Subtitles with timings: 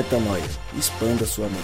[0.00, 0.42] Metanoia.
[0.78, 1.60] Expanda sua mente.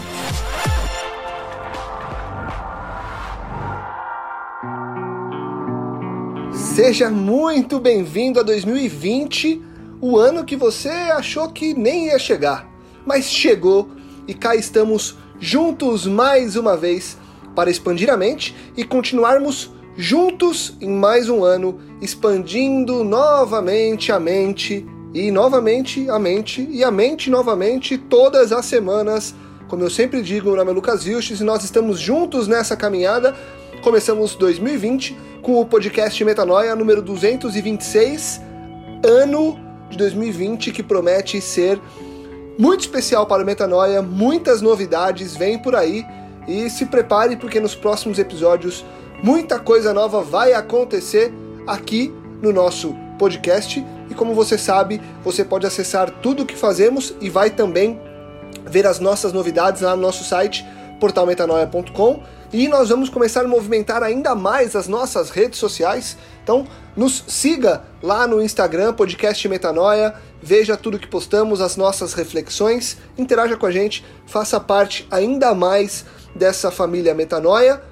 [6.52, 9.62] Seja muito bem-vindo a 2020,
[10.02, 12.68] o ano que você achou que nem ia chegar,
[13.06, 13.88] mas chegou
[14.28, 17.16] e cá estamos juntos mais uma vez
[17.54, 24.86] para expandir a mente e continuarmos juntos em mais um ano, expandindo novamente a mente
[25.16, 29.34] e novamente a mente e a mente novamente todas as semanas.
[29.66, 33.34] Como eu sempre digo, meu nome é Lucas Vilches e nós estamos juntos nessa caminhada.
[33.82, 38.42] Começamos 2020 com o podcast Metanoia número 226,
[39.02, 39.58] ano
[39.88, 41.80] de 2020 que promete ser
[42.58, 46.04] muito especial para o Metanoia, muitas novidades vêm por aí
[46.46, 48.84] e se prepare porque nos próximos episódios
[49.22, 51.32] muita coisa nova vai acontecer
[51.66, 57.14] aqui no nosso podcast e como você sabe, você pode acessar tudo o que fazemos
[57.20, 58.00] e vai também
[58.64, 60.64] ver as nossas novidades lá no nosso site
[61.00, 62.22] portalmetanoia.com
[62.52, 66.16] e nós vamos começar a movimentar ainda mais as nossas redes sociais.
[66.42, 72.96] Então, nos siga lá no Instagram, podcast Metanoia, veja tudo que postamos, as nossas reflexões,
[73.18, 77.82] interaja com a gente, faça parte ainda mais dessa família Metanoia.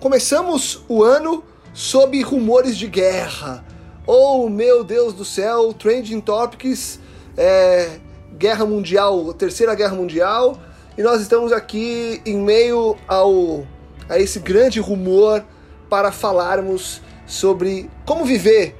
[0.00, 3.64] Começamos o ano sob rumores de guerra.
[4.10, 6.98] Oh, meu Deus do céu, trending topics,
[7.36, 7.98] é,
[8.38, 10.58] guerra mundial, terceira guerra mundial,
[10.96, 13.66] e nós estamos aqui em meio ao
[14.08, 15.44] a esse grande rumor
[15.90, 18.74] para falarmos sobre como viver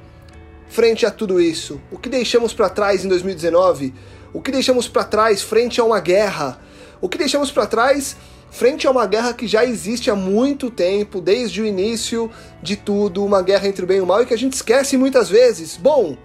[0.67, 1.79] frente a tudo isso.
[1.91, 3.93] O que deixamos para trás em 2019?
[4.33, 6.59] O que deixamos para trás frente a uma guerra?
[6.99, 8.17] O que deixamos para trás
[8.51, 12.29] frente a uma guerra que já existe há muito tempo, desde o início
[12.61, 14.97] de tudo, uma guerra entre o bem e o mal e que a gente esquece
[14.97, 15.77] muitas vezes.
[15.77, 16.17] Bom,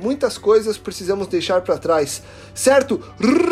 [0.00, 2.22] muitas coisas precisamos deixar para trás.
[2.54, 3.00] Certo?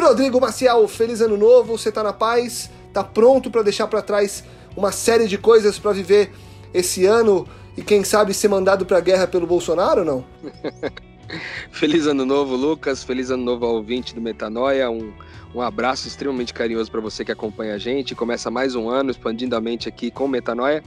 [0.00, 2.70] Rodrigo Maciel, feliz ano novo, você tá na paz?
[2.92, 4.42] Tá pronto para deixar para trás
[4.76, 6.32] uma série de coisas para viver
[6.72, 10.24] esse ano e quem sabe ser mandado para a guerra pelo Bolsonaro ou não?
[11.70, 13.04] Feliz ano novo, Lucas.
[13.04, 14.90] Feliz ano novo ao ouvinte do Metanoia.
[14.90, 15.12] Um,
[15.54, 18.14] um abraço extremamente carinhoso para você que acompanha a gente.
[18.14, 20.82] Começa mais um ano expandindo a mente aqui com Metanoia.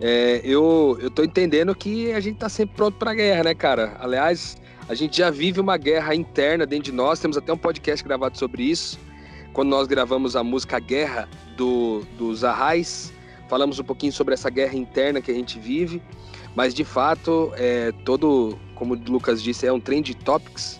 [0.00, 3.54] É, eu, eu tô entendendo que a gente tá sempre pronto para a guerra, né,
[3.54, 3.96] cara?
[3.98, 4.58] Aliás,
[4.88, 7.18] a gente já vive uma guerra interna dentro de nós.
[7.18, 8.98] Temos até um podcast gravado sobre isso.
[9.52, 11.26] Quando nós gravamos a música Guerra
[11.56, 13.10] do, dos Arrais,
[13.48, 16.02] falamos um pouquinho sobre essa guerra interna que a gente vive.
[16.54, 20.78] Mas de fato, é, todo, como o Lucas disse, é um trend topics.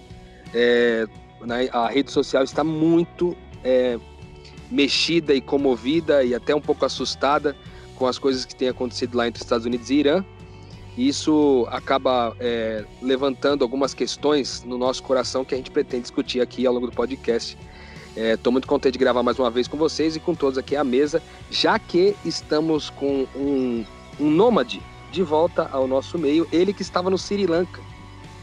[0.52, 1.06] É,
[1.40, 3.98] né, a rede social está muito é,
[4.70, 7.56] mexida e comovida e até um pouco assustada
[7.96, 10.24] com as coisas que têm acontecido lá entre Estados Unidos e Irã.
[10.96, 16.40] E isso acaba é, levantando algumas questões no nosso coração que a gente pretende discutir
[16.40, 17.56] aqui ao longo do podcast.
[18.16, 20.74] Estou é, muito contente de gravar mais uma vez com vocês e com todos aqui
[20.74, 23.84] à mesa, já que estamos com um,
[24.18, 24.80] um nômade
[25.12, 27.80] de volta ao nosso meio, ele que estava no Sri Lanka.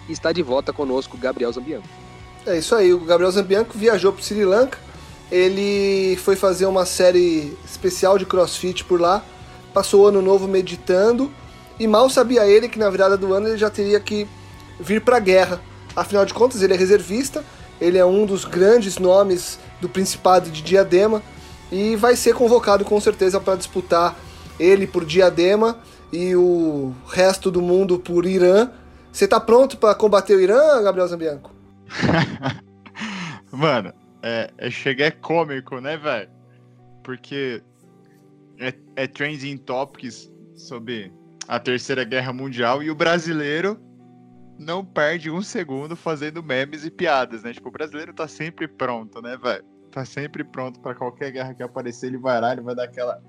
[0.07, 2.02] Está de volta conosco, Gabriel Zambianco.
[2.45, 4.77] É isso aí, o Gabriel Zambianco viajou para Sri Lanka,
[5.31, 9.23] ele foi fazer uma série especial de crossfit por lá,
[9.73, 11.31] passou o ano novo meditando,
[11.79, 14.27] e mal sabia ele que na virada do ano ele já teria que
[14.77, 15.61] vir para a guerra.
[15.95, 17.45] Afinal de contas, ele é reservista,
[17.79, 21.23] ele é um dos grandes nomes do Principado de Diadema
[21.71, 24.19] e vai ser convocado com certeza para disputar
[24.59, 25.79] ele por Diadema
[26.11, 28.69] e o resto do mundo por Irã.
[29.13, 31.52] Você tá pronto para combater o Irã, Gabriel Zambianco?
[33.51, 36.29] Mano, é, é, chega é cômico, né, velho?
[37.03, 37.61] Porque
[38.59, 41.11] é, é trending topics sobre
[41.47, 43.79] a Terceira Guerra Mundial e o brasileiro
[44.57, 47.53] não perde um segundo fazendo memes e piadas, né?
[47.53, 49.63] Tipo, o brasileiro tá sempre pronto, né, velho?
[49.91, 53.21] Tá sempre pronto para qualquer guerra que aparecer, ele vai lá, ele vai dar aquela,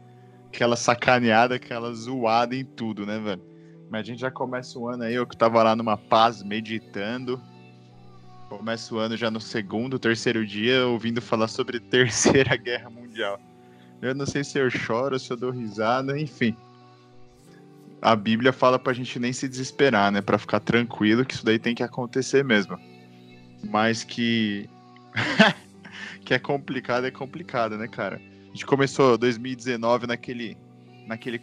[0.46, 3.42] aquela sacaneada, aquela zoada em tudo, né, velho?
[3.90, 7.40] Mas a gente já começa o ano aí, eu que tava lá numa paz meditando,
[8.58, 13.40] Começa o ano já no segundo, terceiro dia, ouvindo falar sobre Terceira Guerra Mundial.
[14.00, 16.56] Eu não sei se eu choro, se eu dou risada, enfim.
[18.00, 20.20] A Bíblia fala pra gente nem se desesperar, né?
[20.20, 22.78] Pra ficar tranquilo, que isso daí tem que acontecer mesmo.
[23.70, 24.68] Mas que.
[26.24, 28.20] que é complicado, é complicado, né, cara?
[28.44, 30.56] A gente começou 2019 naquele.
[31.06, 31.40] naquele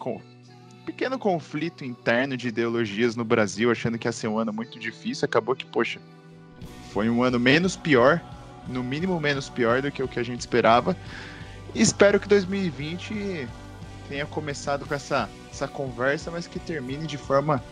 [0.86, 5.26] pequeno conflito interno de ideologias no Brasil, achando que ia ser um ano muito difícil.
[5.26, 6.00] Acabou que, poxa,
[6.92, 8.22] foi um ano menos pior,
[8.68, 10.96] no mínimo menos pior do que o que a gente esperava.
[11.74, 13.48] E espero que 2020
[14.10, 17.64] tenha começado com essa, essa conversa, mas que termine de forma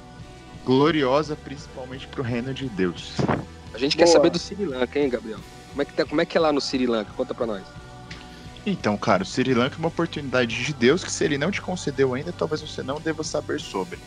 [0.66, 3.13] gloriosa, principalmente para o reino de Deus.
[3.74, 4.06] A gente Boa.
[4.06, 5.39] quer saber do Sri Lanka, hein, Gabriel?
[5.69, 7.12] Como é que, tá, como é, que é lá no Sri Lanka?
[7.16, 7.63] Conta pra nós.
[8.66, 11.62] Então, cara, o Sri Lanka é uma oportunidade de Deus que se ele não te
[11.62, 14.00] concedeu ainda, talvez você não deva saber sobre.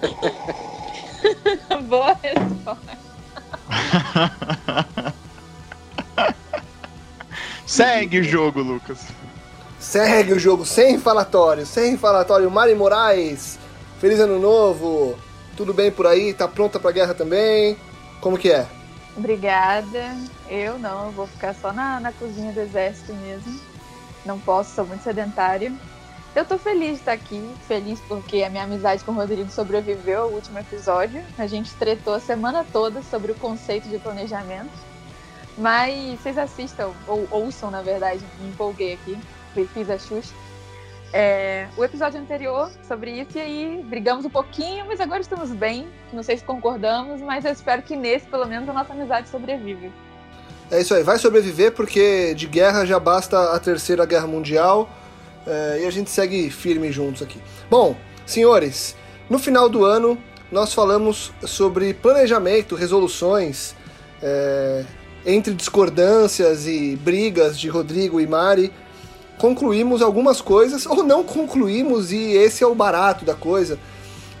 [1.88, 3.07] Boa resposta.
[7.66, 8.98] Segue o jogo, Lucas.
[9.78, 12.50] Segue o jogo sem falatório, sem falatório.
[12.50, 13.58] Mari Moraes,
[14.00, 15.18] feliz ano novo.
[15.56, 16.32] Tudo bem por aí?
[16.32, 17.76] Tá pronta pra guerra também?
[18.20, 18.66] Como que é?
[19.16, 20.16] Obrigada.
[20.48, 23.60] Eu não, eu vou ficar só na, na cozinha do exército mesmo.
[24.24, 25.72] Não posso, sou muito sedentária.
[26.38, 30.22] Eu tô feliz de estar aqui, feliz porque a minha amizade com o Rodrigo sobreviveu
[30.22, 31.20] ao último episódio.
[31.36, 34.70] A gente tretou a semana toda sobre o conceito de planejamento.
[35.56, 39.18] Mas vocês assistam, ou ouçam, na verdade, me empolguei aqui,
[39.74, 40.32] fiz a Xuxa.
[41.12, 45.88] É, o episódio anterior sobre isso, e aí brigamos um pouquinho, mas agora estamos bem.
[46.12, 49.90] Não sei se concordamos, mas eu espero que nesse, pelo menos, a nossa amizade sobrevive.
[50.70, 54.88] É isso aí, vai sobreviver porque de guerra já basta a terceira guerra mundial
[55.48, 57.40] é, e a gente segue firme juntos aqui.
[57.70, 57.96] Bom,
[58.26, 58.94] senhores,
[59.30, 60.18] no final do ano
[60.52, 63.74] nós falamos sobre planejamento, resoluções,
[64.22, 64.84] é,
[65.24, 68.72] entre discordâncias e brigas de Rodrigo e Mari.
[69.38, 73.78] Concluímos algumas coisas ou não concluímos, e esse é o barato da coisa.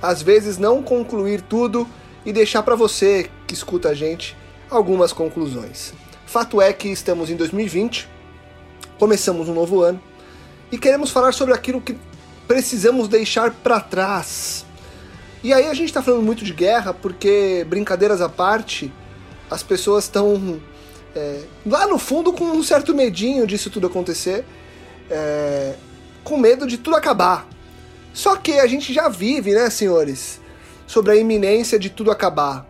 [0.02, 1.86] Às vezes, não concluir tudo
[2.24, 4.36] e deixar para você que escuta a gente
[4.70, 5.92] algumas conclusões.
[6.26, 8.08] Fato é que estamos em 2020,
[8.98, 10.00] começamos um novo ano
[10.70, 11.96] e queremos falar sobre aquilo que
[12.46, 14.64] precisamos deixar para trás.
[15.42, 18.92] E aí a gente está falando muito de guerra porque, brincadeiras à parte,
[19.50, 20.60] as pessoas estão
[21.14, 24.44] é, lá no fundo com um certo medinho disso tudo acontecer,
[25.10, 25.74] é,
[26.24, 27.46] com medo de tudo acabar.
[28.12, 30.40] Só que a gente já vive, né, senhores,
[30.86, 32.66] sobre a iminência de tudo acabar.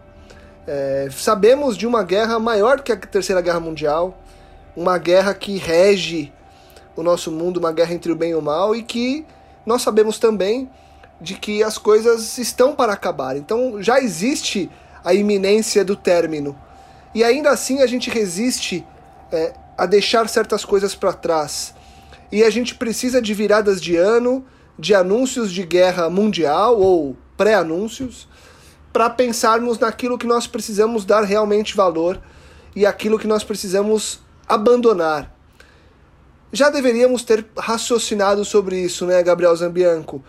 [0.67, 4.23] É, sabemos de uma guerra maior que a Terceira Guerra Mundial,
[4.77, 6.31] uma guerra que rege
[6.99, 9.25] o nosso mundo, uma guerra entre o bem e o mal, e que
[9.65, 10.69] nós sabemos também
[11.21, 13.37] de que as coisas estão para acabar.
[13.37, 14.69] Então já existe
[15.05, 16.59] a iminência do término.
[17.15, 18.85] E ainda assim a gente resiste
[19.31, 21.73] é, a deixar certas coisas para trás.
[22.33, 24.44] E a gente precisa de viradas de ano,
[24.77, 28.27] de anúncios de guerra mundial ou pré-anúncios,
[28.93, 32.21] para pensarmos naquilo que nós precisamos dar realmente valor
[32.75, 35.38] e aquilo que nós precisamos abandonar
[36.53, 40.23] já deveríamos ter raciocinado sobre isso, né, Gabriel Zambianco?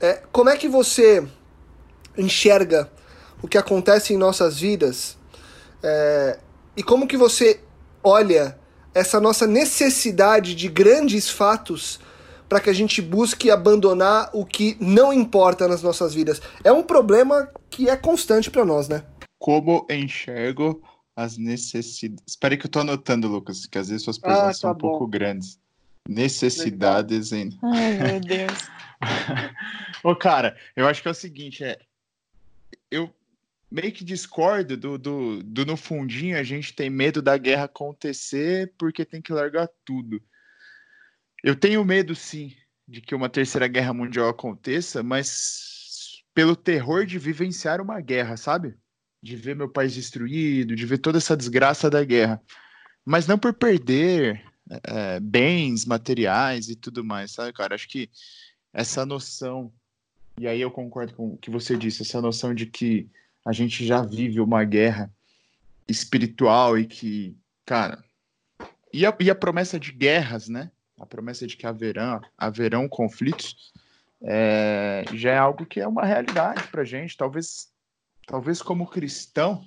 [0.00, 1.26] É, como é que você
[2.16, 2.90] enxerga
[3.42, 5.16] o que acontece em nossas vidas
[5.82, 6.38] é,
[6.76, 7.60] e como que você
[8.02, 8.58] olha
[8.94, 12.00] essa nossa necessidade de grandes fatos
[12.48, 16.40] para que a gente busque abandonar o que não importa nas nossas vidas?
[16.62, 19.02] É um problema que é constante para nós, né?
[19.38, 20.80] Como enxergo
[21.16, 22.22] as necessidades.
[22.26, 24.74] Espera que eu tô anotando, Lucas, que às vezes suas perguntas ah, tá são um
[24.74, 24.90] bom.
[24.90, 25.58] pouco grandes.
[26.06, 27.48] Necessidades Legal.
[27.48, 27.58] em.
[27.62, 28.68] Ai, meu Deus.
[30.04, 31.78] Ô, cara, eu acho que é o seguinte, é.
[32.90, 33.12] Eu
[33.70, 38.72] meio que discordo do, do, do no fundinho a gente tem medo da guerra acontecer
[38.78, 40.22] porque tem que largar tudo.
[41.42, 42.54] Eu tenho medo, sim,
[42.86, 48.76] de que uma terceira guerra mundial aconteça, mas pelo terror de vivenciar uma guerra, sabe?
[49.22, 52.40] De ver meu país destruído, de ver toda essa desgraça da guerra,
[53.04, 54.44] mas não por perder
[54.84, 57.74] é, bens materiais e tudo mais, sabe, cara?
[57.74, 58.10] Acho que
[58.72, 59.72] essa noção,
[60.38, 63.08] e aí eu concordo com o que você disse, essa noção de que
[63.44, 65.10] a gente já vive uma guerra
[65.88, 68.04] espiritual e que, cara,
[68.92, 70.70] e a, e a promessa de guerras, né?
[70.98, 73.72] A promessa de que haverão, haverão conflitos,
[74.22, 77.16] é, já é algo que é uma realidade para gente.
[77.16, 77.68] Talvez
[78.26, 79.66] talvez como cristão,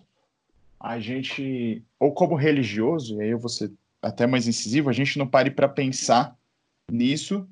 [0.80, 5.18] a gente, ou como religioso, e aí eu vou ser até mais incisivo, a gente
[5.18, 6.38] não pare para pensar
[6.92, 7.50] nisso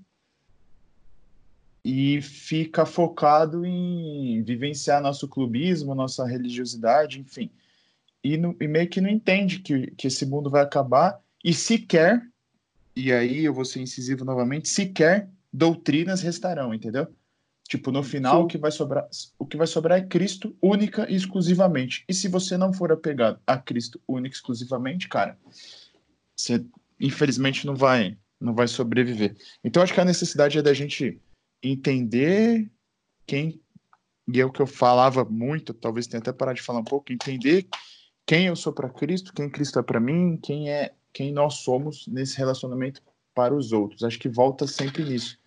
[1.84, 7.50] e fica focado em vivenciar nosso clubismo, nossa religiosidade, enfim.
[8.24, 12.22] E, no, e meio que não entende que, que esse mundo vai acabar e sequer,
[12.96, 17.08] e aí eu vou ser incisivo novamente, sequer doutrinas restarão, entendeu?
[17.68, 19.08] Tipo, no final, o que, vai sobrar,
[19.38, 22.06] o que vai sobrar é Cristo única e exclusivamente.
[22.08, 25.38] E se você não for apegado a Cristo única e exclusivamente, cara,
[26.36, 26.66] você
[27.00, 29.36] infelizmente não vai, não vai sobreviver.
[29.64, 31.20] Então, acho que a necessidade é da gente
[31.62, 32.72] entender
[33.26, 33.62] quem.
[34.34, 37.12] E é o que eu falava muito, talvez tenha até parar de falar um pouco,
[37.12, 37.68] entender
[38.26, 42.06] quem eu sou para Cristo, quem Cristo é para mim, quem é quem nós somos
[42.08, 43.02] nesse relacionamento
[43.34, 44.04] para os outros.
[44.04, 45.40] Acho que volta sempre nisso.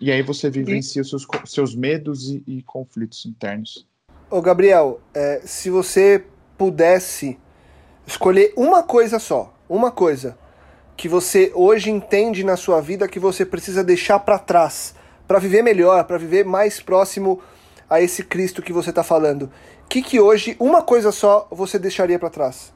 [0.00, 3.86] E aí você vivencia os seus, seus medos e, e, conflitos internos.
[4.30, 6.24] Ô Gabriel, é, se você
[6.58, 7.38] pudesse
[8.06, 10.36] escolher uma coisa só, uma coisa
[10.96, 14.94] que você hoje entende na sua vida que você precisa deixar para trás,
[15.26, 17.42] para viver melhor, para viver mais próximo
[17.88, 19.50] a esse Cristo que você está falando.
[19.84, 22.72] O que, que hoje, uma coisa só, você deixaria para trás?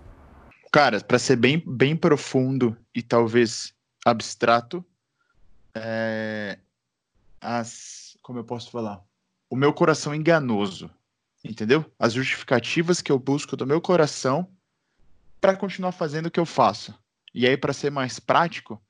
[0.73, 3.73] Cara, para ser bem, bem profundo e talvez
[4.05, 4.85] abstrato,
[5.75, 6.59] é...
[7.40, 8.16] as.
[8.23, 9.02] Como eu posso falar?
[9.49, 10.90] O meu coração enganoso,
[11.42, 11.85] entendeu?
[11.99, 14.49] As justificativas que eu busco do meu coração
[15.40, 16.95] para continuar fazendo o que eu faço.
[17.35, 18.80] E aí, para ser mais prático,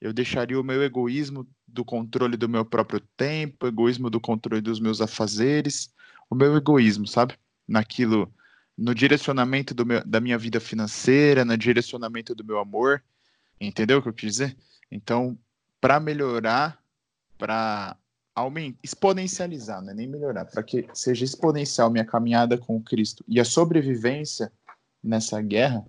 [0.00, 4.80] eu deixaria o meu egoísmo do controle do meu próprio tempo, egoísmo do controle dos
[4.80, 5.92] meus afazeres,
[6.30, 7.34] o meu egoísmo, sabe?
[7.66, 8.32] Naquilo,
[8.76, 13.02] no direcionamento meu, da minha vida financeira, no direcionamento do meu amor,
[13.60, 14.56] entendeu o que eu quis dizer?
[14.90, 15.36] Então,
[15.80, 16.80] para melhorar,
[17.38, 17.96] para
[18.82, 23.44] exponencializar, não é nem melhorar, para que seja exponencial minha caminhada com Cristo e a
[23.44, 24.52] sobrevivência
[25.02, 25.84] nessa guerra,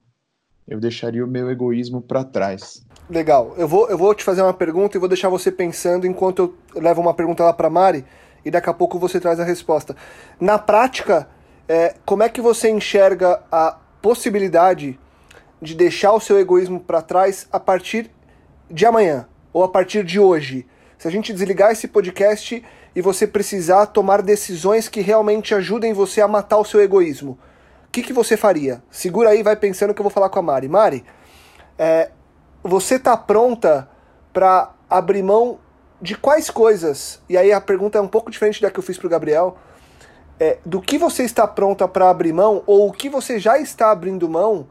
[0.67, 2.85] eu deixaria o meu egoísmo para trás.
[3.09, 3.55] Legal.
[3.57, 6.81] Eu vou, eu vou te fazer uma pergunta e vou deixar você pensando enquanto eu
[6.81, 8.05] levo uma pergunta lá para Mari
[8.45, 9.95] e daqui a pouco você traz a resposta.
[10.39, 11.27] Na prática,
[11.67, 14.99] é, como é que você enxerga a possibilidade
[15.61, 18.09] de deixar o seu egoísmo para trás a partir
[18.69, 20.67] de amanhã ou a partir de hoje?
[20.99, 22.61] Se a gente desligar esse podcast
[22.93, 27.39] e você precisar tomar decisões que realmente ajudem você a matar o seu egoísmo,
[27.87, 28.83] o que, que você faria?
[28.91, 30.67] Segura aí, vai pensando que eu vou falar com a Mari.
[30.67, 31.05] Mari,
[31.77, 32.11] é,
[32.61, 33.89] você está pronta
[34.33, 35.59] para abrir mão
[36.01, 37.21] de quais coisas?
[37.29, 39.57] E aí a pergunta é um pouco diferente da que eu fiz para o Gabriel.
[40.37, 43.89] É, do que você está pronta para abrir mão ou o que você já está
[43.89, 44.67] abrindo mão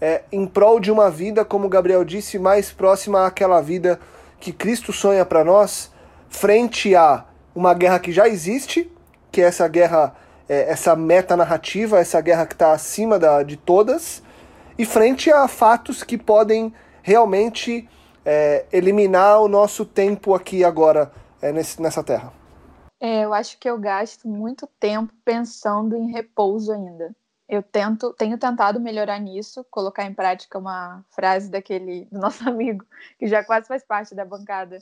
[0.00, 4.00] é, em prol de uma vida, como o Gabriel disse, mais próxima àquela vida
[4.38, 5.92] que Cristo sonha para nós,
[6.28, 7.24] frente a
[7.54, 8.90] uma guerra que já existe,
[9.30, 10.14] que é essa guerra
[10.48, 14.22] é, essa meta narrativa, essa guerra que está acima da, de todas,
[14.78, 16.72] e frente a fatos que podem
[17.02, 17.88] realmente
[18.24, 22.32] é, eliminar o nosso tempo aqui agora é, nesse, nessa terra?
[23.00, 27.14] É, eu acho que eu gasto muito tempo pensando em repouso ainda.
[27.48, 32.84] Eu tento, tenho tentado melhorar nisso, colocar em prática uma frase daquele do nosso amigo
[33.18, 34.78] que já quase faz parte da bancada,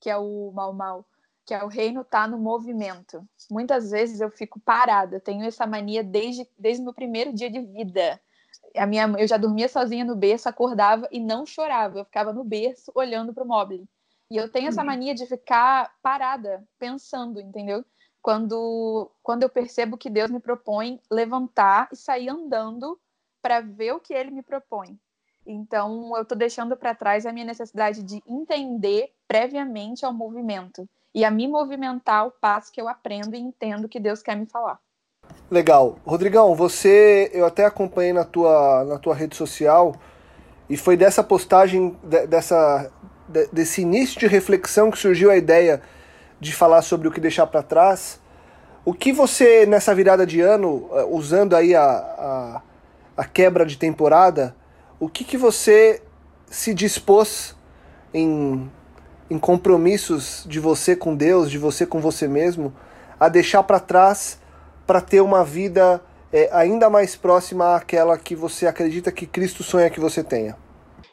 [0.00, 1.04] que é o Mal Mal
[1.44, 3.26] que é o reino está no movimento.
[3.50, 7.60] Muitas vezes eu fico parada, tenho essa mania desde, desde o meu primeiro dia de
[7.60, 8.20] vida.
[8.76, 12.42] A minha, eu já dormia sozinha no berço, acordava e não chorava, eu ficava no
[12.42, 13.86] berço olhando para o móvel.
[14.30, 14.86] E eu tenho essa uhum.
[14.86, 17.84] mania de ficar parada, pensando, entendeu?
[18.24, 22.98] Quando, quando eu percebo que Deus me propõe levantar e sair andando
[23.42, 24.98] para ver o que ele me propõe.
[25.46, 31.22] Então, eu estou deixando para trás a minha necessidade de entender previamente ao movimento e
[31.22, 34.80] a me movimentar ao passo que eu aprendo e entendo que Deus quer me falar.
[35.50, 35.98] Legal.
[36.06, 39.94] Rodrigão, você, eu até acompanhei na tua, na tua rede social
[40.66, 41.94] e foi dessa postagem,
[42.26, 42.90] dessa,
[43.52, 45.82] desse início de reflexão que surgiu a ideia
[46.44, 48.20] de falar sobre o que deixar para trás.
[48.84, 52.62] O que você, nessa virada de ano, eh, usando aí a, a,
[53.16, 54.54] a quebra de temporada,
[55.00, 56.02] o que, que você
[56.46, 57.56] se dispôs
[58.12, 58.70] em
[59.30, 62.74] em compromissos de você com Deus, de você com você mesmo,
[63.18, 64.38] a deixar para trás
[64.86, 69.88] para ter uma vida é, ainda mais próxima àquela que você acredita que Cristo sonha
[69.88, 70.56] que você tenha?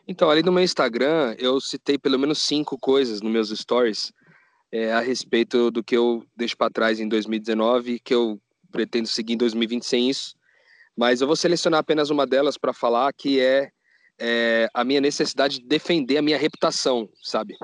[0.08, 4.12] Então, ali no meu Instagram, eu citei pelo menos cinco coisas nos meus stories
[4.72, 8.40] é, a respeito do que eu deixo para trás em 2019, que eu
[8.72, 10.36] pretendo seguir em 2020 sem isso.
[10.96, 13.70] Mas eu vou selecionar apenas uma delas para falar, que é,
[14.20, 17.56] é a minha necessidade de defender a minha reputação, sabe?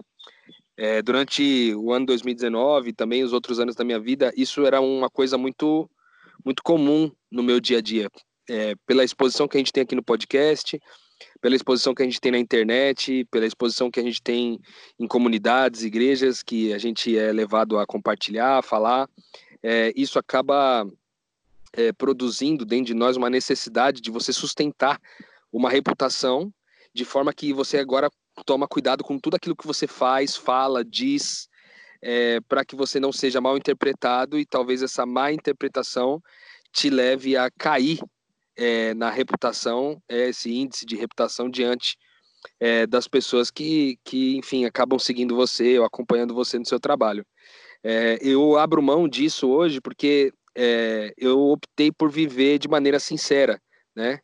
[0.75, 4.79] É, durante o ano 2019 e também os outros anos da minha vida, isso era
[4.79, 5.89] uma coisa muito,
[6.45, 8.09] muito comum no meu dia a dia.
[8.49, 10.79] É, pela exposição que a gente tem aqui no podcast,
[11.41, 14.59] pela exposição que a gente tem na internet, pela exposição que a gente tem
[15.00, 19.09] em comunidades, igrejas, que a gente é levado a compartilhar, a falar,
[19.63, 20.88] é, isso acaba
[21.74, 25.00] é, produzindo dentro de nós uma necessidade de você sustentar
[25.51, 26.51] uma reputação
[26.93, 28.09] de forma que você agora
[28.45, 31.47] toma cuidado com tudo aquilo que você faz, fala, diz,
[32.01, 36.21] é, para que você não seja mal interpretado e talvez essa má interpretação
[36.71, 38.00] te leve a cair
[38.57, 41.95] é, na reputação, é, esse índice de reputação diante
[42.59, 47.25] é, das pessoas que, que, enfim, acabam seguindo você ou acompanhando você no seu trabalho.
[47.83, 53.61] É, eu abro mão disso hoje porque é, eu optei por viver de maneira sincera,
[53.95, 54.19] né?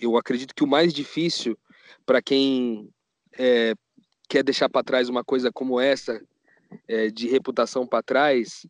[0.00, 1.58] Eu acredito que o mais difícil
[2.04, 2.88] para quem
[3.38, 3.74] é,
[4.28, 6.20] quer deixar para trás uma coisa como essa,
[6.88, 8.66] é, de reputação para trás,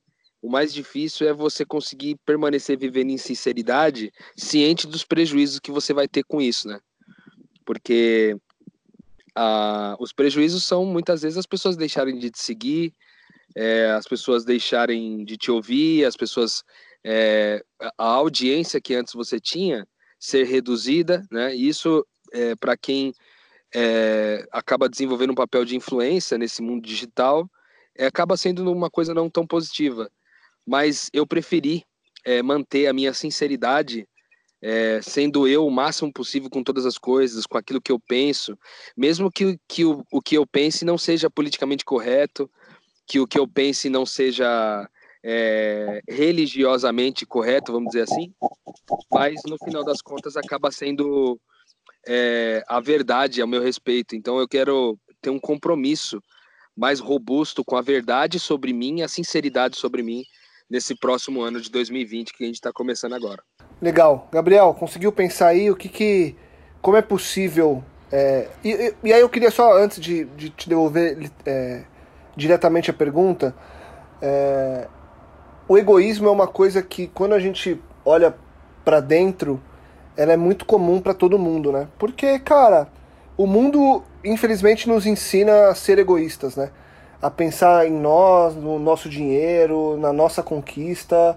[0.47, 5.93] o mais difícil é você conseguir permanecer vivendo em sinceridade, ciente dos prejuízos que você
[5.93, 6.79] vai ter com isso, né?
[7.65, 8.37] Porque
[9.99, 12.95] os prejuízos são muitas vezes as pessoas deixarem de te seguir,
[13.57, 16.62] é, as pessoas deixarem de te ouvir, as pessoas.
[17.05, 17.65] É,
[17.99, 19.87] a audiência que antes você tinha
[20.19, 21.55] ser reduzida, né?
[21.55, 23.12] Isso, é, para quem
[23.75, 27.50] é, acaba desenvolvendo um papel de influência nesse mundo digital,
[27.97, 30.09] é, acaba sendo uma coisa não tão positiva.
[30.66, 31.85] Mas eu preferi
[32.25, 34.06] é, manter a minha sinceridade
[34.61, 38.58] é, sendo eu o máximo possível com todas as coisas, com aquilo que eu penso,
[38.96, 42.50] mesmo que, que o, o que eu pense não seja politicamente correto,
[43.06, 44.88] que o que eu pense não seja
[45.23, 48.35] é, religiosamente correto, vamos dizer assim,
[49.12, 51.38] mas no final das contas acaba sendo
[52.06, 54.16] é, a verdade a meu respeito.
[54.16, 56.20] Então eu quero ter um compromisso
[56.76, 60.25] mais robusto com a verdade sobre mim, a sinceridade sobre mim
[60.68, 63.42] nesse próximo ano de 2020 que a gente está começando agora.
[63.80, 64.28] Legal.
[64.32, 66.35] Gabriel, conseguiu pensar aí o que que.
[66.80, 67.82] Como é possível.
[68.11, 71.85] É, e, e, aí eu queria só, antes de, de te devolver é,
[72.37, 73.54] diretamente a pergunta,
[74.23, 74.87] é,
[75.68, 78.35] o egoísmo é uma coisa que quando a gente olha
[78.85, 79.61] para dentro,
[80.16, 81.88] ela é muito comum para todo mundo, né?
[81.99, 82.88] Porque, cara,
[83.37, 86.70] o mundo infelizmente nos ensina a ser egoístas, né?
[87.20, 91.37] A pensar em nós, no nosso dinheiro, na nossa conquista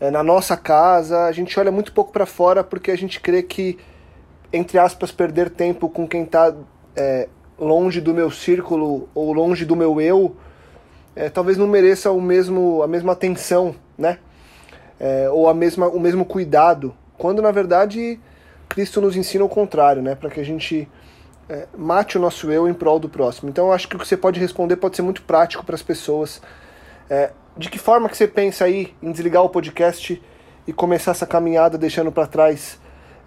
[0.00, 3.42] é, na nossa casa, a gente olha muito pouco para fora porque a gente crê
[3.42, 3.78] que,
[4.52, 6.54] entre aspas, perder tempo com quem está
[6.94, 7.28] é,
[7.58, 10.36] longe do meu círculo ou longe do meu eu,
[11.14, 14.18] é, talvez não mereça o mesmo, a mesma atenção, né?
[15.00, 18.20] É, ou a mesma, o mesmo cuidado, quando na verdade
[18.68, 20.14] Cristo nos ensina o contrário, né?
[20.14, 20.86] Para que a gente
[21.48, 23.48] é, mate o nosso eu em prol do próximo.
[23.48, 25.82] Então eu acho que o que você pode responder pode ser muito prático para as
[25.82, 26.40] pessoas.
[27.08, 30.22] É, de que forma que você pensa aí em desligar o podcast
[30.66, 32.78] e começar essa caminhada deixando para trás,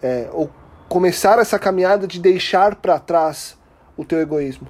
[0.02, 0.52] é, ou
[0.88, 3.58] começar essa caminhada de deixar para trás
[3.96, 4.67] o teu egoísmo?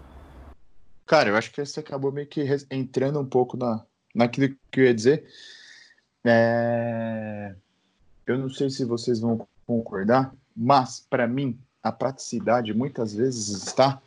[1.05, 4.85] Cara, eu acho que você acabou meio que entrando um pouco na, naquilo que eu
[4.85, 5.25] ia dizer.
[6.23, 7.55] É...
[8.27, 14.01] Eu não sei se vocês vão concordar, mas para mim a praticidade muitas vezes está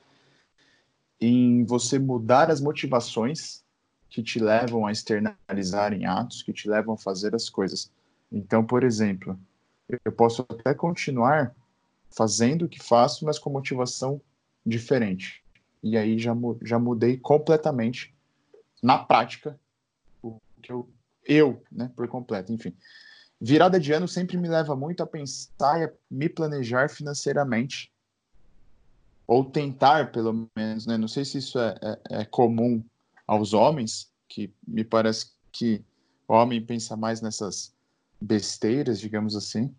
[1.21, 3.63] em você mudar as motivações
[4.11, 7.91] que te levam a externalizar em atos, que te levam a fazer as coisas.
[8.31, 9.39] Então, por exemplo,
[10.05, 11.55] eu posso até continuar
[12.11, 14.21] fazendo o que faço, mas com motivação
[14.65, 15.43] diferente.
[15.83, 16.33] E aí já,
[16.63, 18.15] já mudei completamente,
[18.83, 19.59] na prática,
[20.23, 20.89] o que eu,
[21.25, 22.75] eu, né, por completo, enfim.
[23.45, 27.93] Virada de ano sempre me leva muito a pensar e a me planejar financeiramente.
[29.27, 30.97] Ou tentar, pelo menos, né?
[30.97, 32.85] Não sei se isso é, é, é comum
[33.27, 35.85] aos homens, que me parece que
[36.29, 37.75] o homem pensa mais nessas
[38.21, 39.75] besteiras, digamos assim.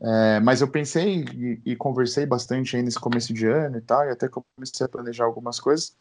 [0.00, 4.06] É, mas eu pensei e, e, conversei bastante aí nesse começo de ano e tal,
[4.06, 5.94] e até comecei a planejar algumas coisas.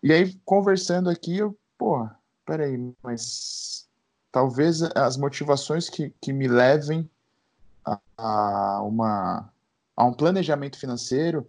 [0.00, 2.08] E aí, conversando aqui, eu, pô,
[2.46, 3.89] peraí, mas
[4.32, 7.08] talvez as motivações que, que me levem
[7.84, 9.52] a, a, uma,
[9.96, 11.46] a um planejamento financeiro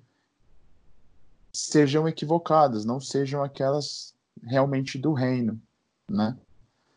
[1.52, 5.62] sejam equivocadas, não sejam aquelas realmente do reino,
[6.10, 6.38] né?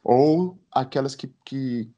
[0.02, 1.90] Ou aquelas que, que,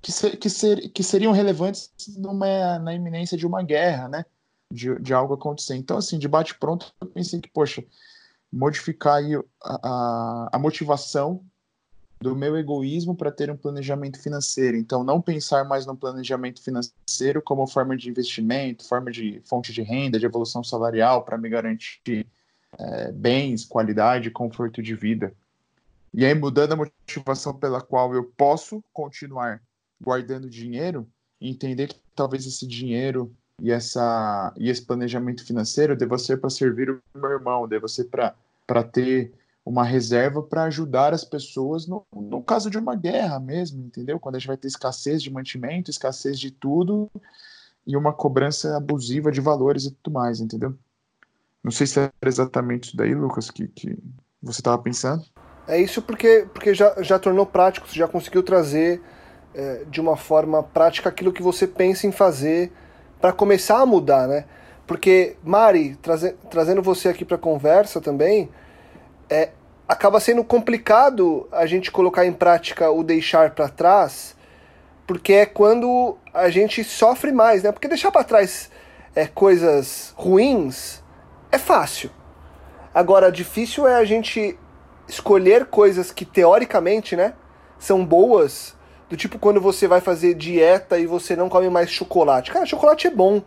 [0.00, 4.24] que, ser, que, ser, que seriam relevantes numa, na iminência de uma guerra, né?
[4.70, 5.76] De, de algo acontecer.
[5.76, 7.84] Então, assim, de bate-pronto, eu pensei que, poxa,
[8.52, 11.44] modificar aí a, a, a motivação
[12.22, 14.76] do meu egoísmo para ter um planejamento financeiro.
[14.76, 19.82] Então, não pensar mais no planejamento financeiro como forma de investimento, forma de fonte de
[19.82, 22.26] renda, de evolução salarial para me garantir
[22.78, 25.34] é, bens, qualidade, conforto de vida.
[26.14, 29.60] E aí, mudando a motivação pela qual eu posso continuar
[30.00, 31.08] guardando dinheiro,
[31.40, 36.90] entender que talvez esse dinheiro e, essa, e esse planejamento financeiro deva ser para servir
[36.90, 39.32] o meu irmão, deva ser para ter
[39.64, 44.18] uma reserva para ajudar as pessoas no, no caso de uma guerra mesmo, entendeu?
[44.18, 47.10] Quando a gente vai ter escassez de mantimento, escassez de tudo
[47.86, 50.76] e uma cobrança abusiva de valores e tudo mais, entendeu?
[51.62, 53.96] Não sei se era exatamente isso daí, Lucas, que, que
[54.42, 55.24] você estava pensando.
[55.68, 59.00] É isso porque, porque já, já tornou prático, você já conseguiu trazer
[59.54, 62.72] é, de uma forma prática aquilo que você pensa em fazer
[63.20, 64.44] para começar a mudar, né?
[64.86, 68.50] Porque, Mari, traze, trazendo você aqui para conversa também,
[69.32, 69.50] é,
[69.88, 74.36] acaba sendo complicado a gente colocar em prática o deixar para trás,
[75.06, 77.72] porque é quando a gente sofre mais, né?
[77.72, 78.70] Porque deixar para trás
[79.16, 81.02] é, coisas ruins
[81.50, 82.10] é fácil.
[82.94, 84.58] Agora, difícil é a gente
[85.08, 87.32] escolher coisas que teoricamente, né,
[87.78, 88.76] são boas,
[89.08, 92.50] do tipo quando você vai fazer dieta e você não come mais chocolate.
[92.50, 93.42] Cara, chocolate é bom.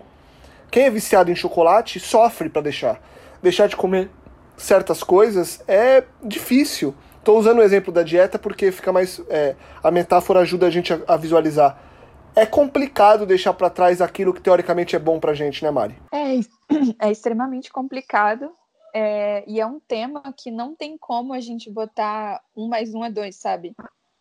[0.72, 3.00] Quem é viciado em chocolate sofre para deixar.
[3.42, 4.10] deixar de comer
[4.58, 6.94] certas coisas é difícil.
[7.18, 9.20] Estou usando o exemplo da dieta porque fica mais.
[9.30, 11.82] É, a metáfora ajuda a gente a, a visualizar.
[12.36, 15.96] É complicado deixar para trás aquilo que teoricamente é bom pra gente, né, Mari?
[16.12, 16.40] É,
[17.08, 18.52] é extremamente complicado.
[18.94, 23.04] É, e é um tema que não tem como a gente botar um mais um
[23.04, 23.76] é dois, sabe?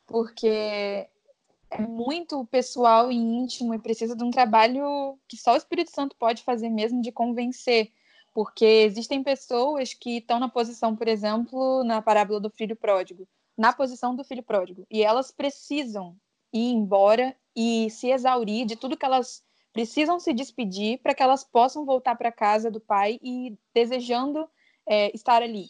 [0.06, 5.90] Porque é muito pessoal e íntimo e precisa de um trabalho que só o Espírito
[5.90, 7.90] Santo pode fazer mesmo de convencer.
[8.34, 13.72] Porque existem pessoas que estão na posição, por exemplo, na parábola do filho pródigo, na
[13.72, 16.16] posição do filho pródigo, e elas precisam
[16.52, 21.44] ir embora e se exaurir de tudo que elas precisam se despedir para que elas
[21.44, 24.48] possam voltar para casa do pai e desejando
[24.86, 25.68] é, estar ali.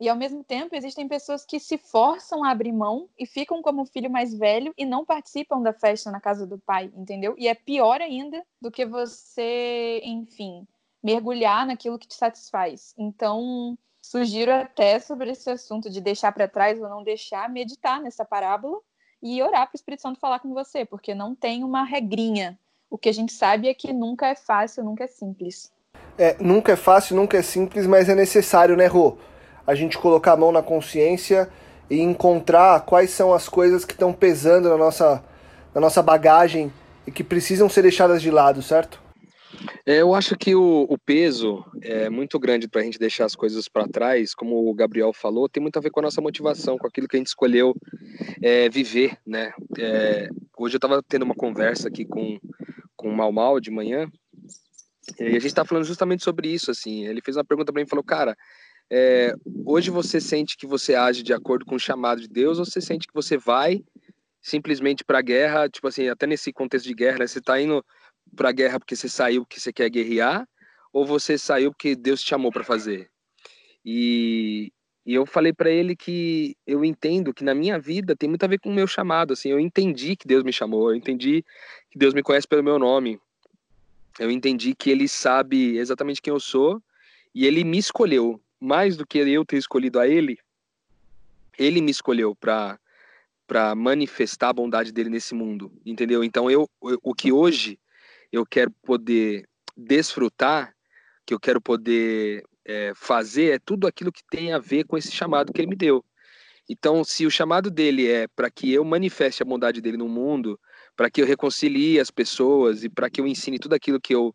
[0.00, 3.82] E ao mesmo tempo, existem pessoas que se forçam a abrir mão e ficam como
[3.82, 7.36] o filho mais velho e não participam da festa na casa do pai, entendeu?
[7.38, 10.66] E é pior ainda do que você, enfim,
[11.02, 12.94] mergulhar naquilo que te satisfaz.
[12.96, 18.24] Então, sugiro até sobre esse assunto de deixar para trás ou não deixar, meditar nessa
[18.24, 18.78] parábola
[19.22, 22.58] e orar para o Espírito Santo falar com você, porque não tem uma regrinha.
[22.90, 25.72] O que a gente sabe é que nunca é fácil, nunca é simples.
[26.18, 29.16] É, nunca é fácil, nunca é simples, mas é necessário, né, Rô?
[29.66, 31.48] A gente colocar a mão na consciência
[31.88, 35.24] e encontrar quais são as coisas que estão pesando na nossa,
[35.74, 36.72] na nossa bagagem
[37.06, 39.01] e que precisam ser deixadas de lado, certo?
[39.86, 43.34] É, eu acho que o, o, peso é muito grande para a gente deixar as
[43.34, 46.78] coisas para trás, como o Gabriel falou, tem muito a ver com a nossa motivação,
[46.78, 47.74] com aquilo que a gente escolheu
[48.42, 49.52] é, viver, né?
[49.78, 52.38] É, hoje eu estava tendo uma conversa aqui com,
[52.96, 54.08] com o Mal Mal de manhã,
[55.18, 57.06] e a gente está falando justamente sobre isso, assim.
[57.06, 58.36] Ele fez uma pergunta para mim e falou, cara,
[58.90, 59.34] é,
[59.64, 62.80] hoje você sente que você age de acordo com o chamado de Deus ou você
[62.80, 63.82] sente que você vai
[64.40, 67.84] simplesmente para a guerra, tipo assim, até nesse contexto de guerra, né, você está indo
[68.34, 70.48] para a guerra porque você saiu porque você quer guerrear
[70.92, 73.10] ou você saiu porque Deus te chamou para fazer?
[73.84, 74.72] E,
[75.04, 78.48] e eu falei para ele que eu entendo que na minha vida tem muito a
[78.48, 81.44] ver com o meu chamado, assim, eu entendi que Deus me chamou, eu entendi
[81.90, 83.18] que Deus me conhece pelo meu nome,
[84.18, 86.82] eu entendi que ele sabe exatamente quem eu sou
[87.34, 90.38] e ele me escolheu mais do que eu ter escolhido a ele.
[91.58, 92.78] Ele me escolheu para
[93.44, 96.24] para manifestar a bondade dele nesse mundo, entendeu?
[96.24, 97.78] Então eu o que hoje
[98.32, 100.74] eu quero poder desfrutar,
[101.26, 105.12] que eu quero poder é, fazer é tudo aquilo que tem a ver com esse
[105.12, 106.04] chamado que ele me deu.
[106.68, 110.58] Então, se o chamado dele é para que eu manifeste a bondade dele no mundo,
[110.96, 114.34] para que eu reconcilie as pessoas e para que eu ensine tudo aquilo que eu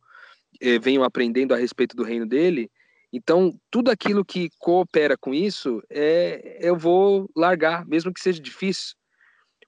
[0.61, 2.69] eh, venho aprendendo a respeito do reino dele.
[3.11, 8.95] Então, tudo aquilo que coopera com isso, é, eu vou largar, mesmo que seja difícil.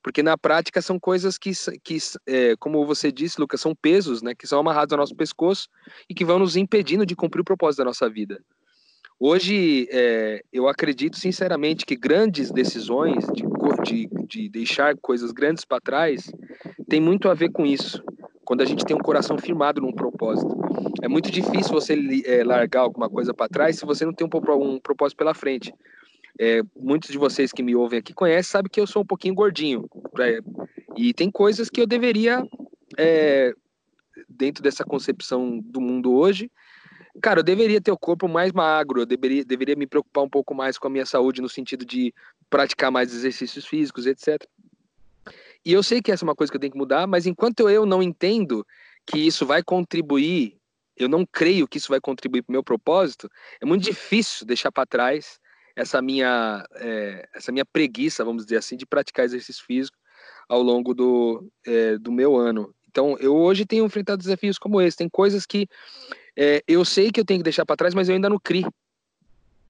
[0.01, 1.51] Porque na prática são coisas que,
[1.83, 5.67] que é, como você disse, Lucas, são pesos né, que são amarrados ao nosso pescoço
[6.09, 8.41] e que vão nos impedindo de cumprir o propósito da nossa vida.
[9.19, 13.43] Hoje, é, eu acredito sinceramente que grandes decisões de,
[13.83, 16.31] de, de deixar coisas grandes para trás
[16.88, 18.01] tem muito a ver com isso.
[18.45, 20.57] Quando a gente tem um coração firmado num propósito.
[21.03, 24.73] É muito difícil você é, largar alguma coisa para trás se você não tem um,
[24.73, 25.73] um propósito pela frente.
[26.39, 29.36] É, muitos de vocês que me ouvem aqui conhecem, sabem que eu sou um pouquinho
[29.36, 29.89] gordinho.
[30.95, 32.47] E tem coisas que eu deveria,
[32.97, 33.54] é,
[34.28, 36.49] dentro dessa concepção do mundo hoje,
[37.21, 40.54] Cara, eu deveria ter o corpo mais magro, eu deveria, deveria me preocupar um pouco
[40.56, 42.13] mais com a minha saúde, no sentido de
[42.49, 44.41] praticar mais exercícios físicos, etc.
[45.65, 47.69] E eu sei que essa é uma coisa que eu tenho que mudar, mas enquanto
[47.69, 48.65] eu não entendo
[49.06, 50.58] que isso vai contribuir,
[50.95, 53.30] eu não creio que isso vai contribuir para o meu propósito,
[53.62, 55.38] é muito difícil deixar para trás
[55.80, 59.98] essa minha, é, essa minha preguiça, vamos dizer assim, de praticar exercício físico
[60.50, 62.76] ao longo do, é, do meu ano.
[62.89, 64.98] Então, eu hoje tenho enfrentado desafios como esse.
[64.98, 65.70] Tem coisas que
[66.36, 68.65] é, eu sei que eu tenho que deixar para trás, mas eu ainda não criei.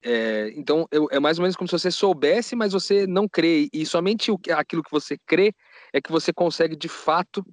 [0.02, 3.70] É, então, eu, é mais ou menos como se você soubesse, mas você não crê.
[3.72, 5.54] E somente o, aquilo que você crê
[5.94, 7.46] é que você consegue, de fato,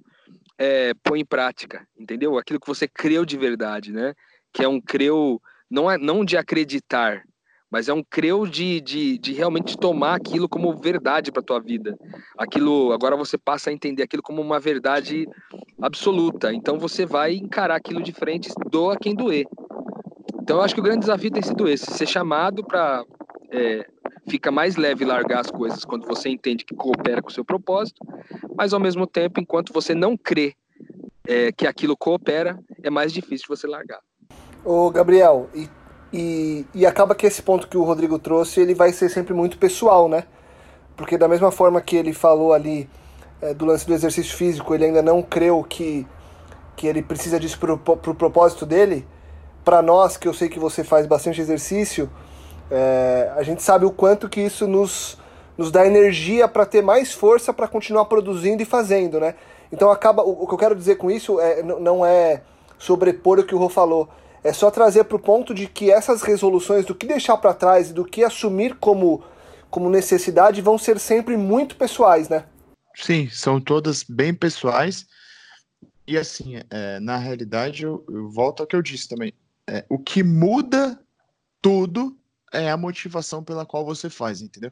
[0.57, 2.39] é, pôr em prática, entendeu?
[2.39, 4.15] Aquilo que você creu de verdade, né?
[4.51, 5.39] Que é um creu,
[5.69, 7.23] não, é, não de acreditar,
[7.69, 11.97] mas é um creu de, de, de realmente tomar aquilo como verdade para tua vida.
[12.37, 15.27] Aquilo, agora você passa a entender aquilo como uma verdade
[15.81, 16.53] absoluta.
[16.53, 19.45] Então você vai encarar aquilo de frente, doa quem doer.
[20.41, 23.03] Então eu acho que o grande desafio tem sido esse, ser chamado para
[23.51, 23.85] é,
[24.27, 28.05] fica mais leve largar as coisas quando você entende que coopera com o seu propósito,
[28.55, 30.55] mas ao mesmo tempo, enquanto você não crê
[31.25, 33.99] é, que aquilo coopera, é mais difícil você largar.
[34.63, 35.69] Ô Gabriel, e
[36.11, 39.57] e, e acaba que esse ponto que o Rodrigo trouxe, ele vai ser sempre muito
[39.57, 40.23] pessoal, né?
[40.95, 42.89] Porque da mesma forma que ele falou ali
[43.41, 46.07] é, do lance do exercício físico, ele ainda não creu que,
[46.75, 49.05] que ele precisa disso pro, pro propósito dele,
[49.63, 52.09] para nós, que eu sei que você faz bastante exercício,
[52.71, 55.17] é, a gente sabe o quanto que isso nos,
[55.57, 59.35] nos dá energia para ter mais força para continuar produzindo e fazendo, né?
[59.71, 60.23] Então acaba.
[60.23, 62.41] O, o que eu quero dizer com isso é, não é
[62.77, 64.07] sobrepor o que o Rô falou.
[64.47, 67.89] É só trazer para o ponto de que essas resoluções do que deixar para trás
[67.89, 69.21] e do que assumir como,
[69.69, 72.45] como necessidade vão ser sempre muito pessoais, né?
[72.95, 75.05] Sim, são todas bem pessoais.
[76.07, 79.33] E assim, é, na realidade, eu, eu, volto ao que eu disse também.
[79.69, 80.97] É, o que muda
[81.61, 82.17] tudo
[82.53, 84.71] é a motivação pela qual você faz, entendeu?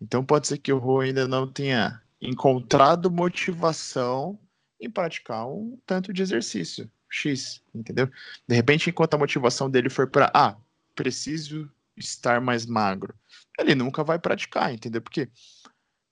[0.00, 4.36] Então pode ser que o Rô ainda não tenha encontrado motivação
[4.80, 8.10] em praticar um tanto de exercício X, entendeu?
[8.46, 10.56] De repente, enquanto a motivação dele for para, ah,
[10.94, 13.14] preciso estar mais magro,
[13.58, 15.00] ele nunca vai praticar, entendeu?
[15.00, 15.28] Porque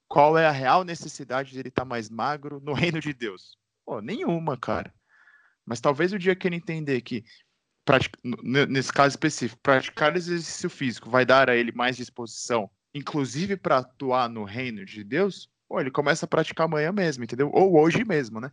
[0.09, 3.59] qual é a real necessidade dele estar mais magro no reino de Deus?
[3.85, 4.93] Pô, nenhuma, cara.
[5.67, 7.25] Mas talvez o dia que ele entender que,
[8.43, 14.29] nesse caso específico, praticar exercício físico vai dar a ele mais disposição, inclusive para atuar
[14.29, 17.51] no reino de Deus, pô, ele começa a praticar amanhã mesmo, entendeu?
[17.53, 18.51] Ou hoje mesmo, né?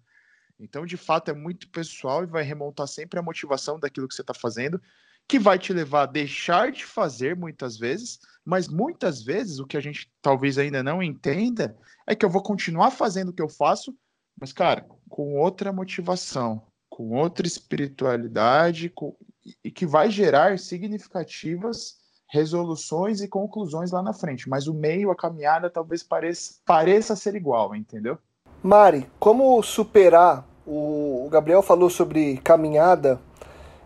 [0.61, 4.21] Então, de fato, é muito pessoal e vai remontar sempre a motivação daquilo que você
[4.21, 4.79] está fazendo,
[5.27, 9.75] que vai te levar a deixar de fazer muitas vezes, mas muitas vezes o que
[9.75, 13.49] a gente talvez ainda não entenda é que eu vou continuar fazendo o que eu
[13.49, 13.95] faço,
[14.39, 19.15] mas, cara, com outra motivação, com outra espiritualidade, com...
[19.63, 24.47] e que vai gerar significativas resoluções e conclusões lá na frente.
[24.47, 28.17] Mas o meio, a caminhada, talvez pareça, pareça ser igual, entendeu?
[28.63, 33.19] Mari, como superar o Gabriel falou sobre caminhada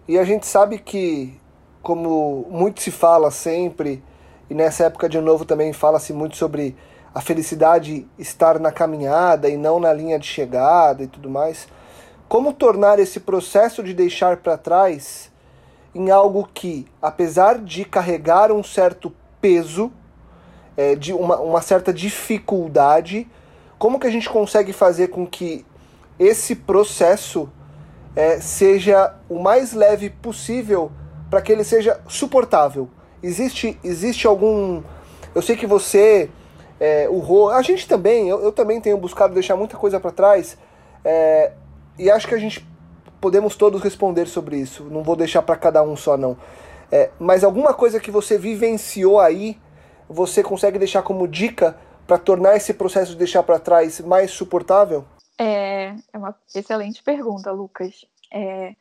[0.07, 1.39] e a gente sabe que,
[1.81, 4.03] como muito se fala sempre,
[4.49, 6.75] e nessa época de novo também fala-se muito sobre
[7.13, 11.67] a felicidade estar na caminhada e não na linha de chegada e tudo mais.
[12.27, 15.31] Como tornar esse processo de deixar para trás
[15.93, 19.91] em algo que, apesar de carregar um certo peso,
[20.75, 23.27] é, de uma, uma certa dificuldade,
[23.79, 25.65] como que a gente consegue fazer com que
[26.19, 27.49] esse processo
[28.15, 30.91] é, seja o mais leve possível
[31.30, 32.89] para que ele seja suportável.
[33.21, 34.82] Existe, existe algum.
[35.34, 36.30] Eu sei que você,
[36.80, 40.12] é, o Rô, a gente também, eu, eu, também tenho buscado deixar muita coisa para
[40.12, 40.58] trás
[41.04, 41.51] é,
[41.97, 42.65] e acho que a gente
[43.19, 44.84] podemos todos responder sobre isso.
[44.84, 46.38] Não vou deixar para cada um só, não.
[46.91, 49.58] É, mas alguma coisa que você vivenciou aí,
[50.08, 51.75] você consegue deixar como dica
[52.06, 55.04] para tornar esse processo de deixar para trás mais suportável?
[55.37, 58.05] É, é uma excelente pergunta, Lucas.
[58.31, 58.75] É,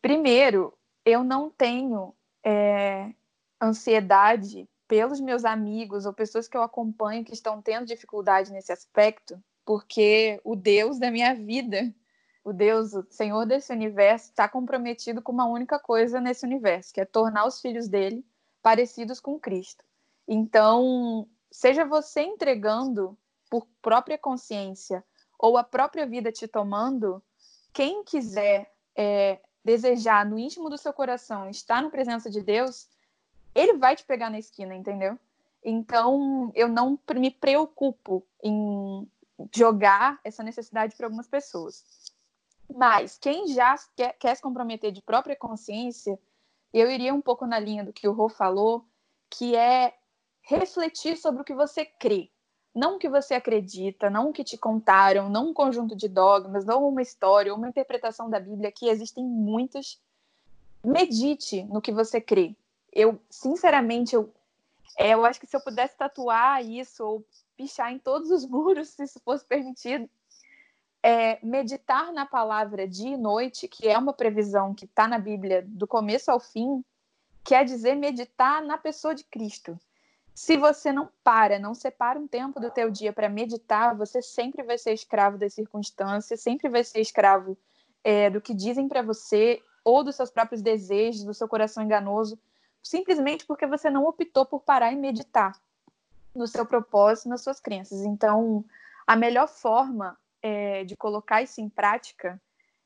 [0.00, 2.14] primeiro, eu não tenho
[2.44, 3.12] é,
[3.60, 9.42] ansiedade pelos meus amigos ou pessoas que eu acompanho que estão tendo dificuldade nesse aspecto,
[9.64, 11.92] porque o Deus da minha vida,
[12.44, 17.00] o Deus, o Senhor desse universo, está comprometido com uma única coisa nesse universo, que
[17.00, 18.24] é tornar os filhos dele
[18.60, 19.84] parecidos com Cristo.
[20.28, 23.16] Então, seja você entregando
[23.50, 25.04] por própria consciência
[25.42, 27.20] ou a própria vida te tomando,
[27.72, 32.88] quem quiser é, desejar no íntimo do seu coração estar na presença de Deus,
[33.52, 35.18] ele vai te pegar na esquina, entendeu?
[35.64, 39.06] Então, eu não me preocupo em
[39.52, 41.84] jogar essa necessidade para algumas pessoas.
[42.72, 46.16] Mas quem já quer, quer, se comprometer de própria consciência,
[46.72, 48.86] eu iria um pouco na linha do que o Rô falou,
[49.28, 49.92] que é
[50.40, 52.30] refletir sobre o que você crê
[52.74, 56.64] não o que você acredita, não o que te contaram, não um conjunto de dogmas,
[56.64, 60.00] não uma história, uma interpretação da Bíblia, que existem muitas.
[60.82, 62.56] Medite no que você crê.
[62.92, 64.32] Eu, sinceramente, eu,
[64.98, 67.24] é, eu acho que se eu pudesse tatuar isso ou
[67.56, 70.08] pichar em todos os muros, se isso fosse permitido,
[71.02, 75.62] é, meditar na palavra dia e noite, que é uma previsão que está na Bíblia
[75.66, 76.82] do começo ao fim,
[77.44, 79.78] quer dizer meditar na pessoa de Cristo
[80.34, 84.62] se você não para, não separa um tempo do teu dia para meditar, você sempre
[84.62, 87.56] vai ser escravo das circunstâncias, sempre vai ser escravo
[88.02, 92.38] é, do que dizem para você ou dos seus próprios desejos, do seu coração enganoso,
[92.82, 95.52] simplesmente porque você não optou por parar e meditar
[96.34, 98.00] no seu propósito, nas suas crenças.
[98.00, 98.64] Então,
[99.06, 102.40] a melhor forma é, de colocar isso em prática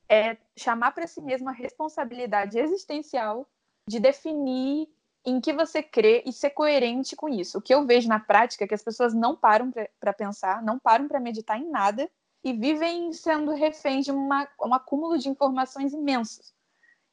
[0.08, 3.48] é chamar para si mesmo a responsabilidade existencial
[3.88, 4.88] de definir
[5.26, 7.58] em que você crê e ser coerente com isso.
[7.58, 10.78] O que eu vejo na prática é que as pessoas não param para pensar, não
[10.78, 12.08] param para meditar em nada
[12.44, 16.54] e vivem sendo reféns de uma, um acúmulo de informações imensos.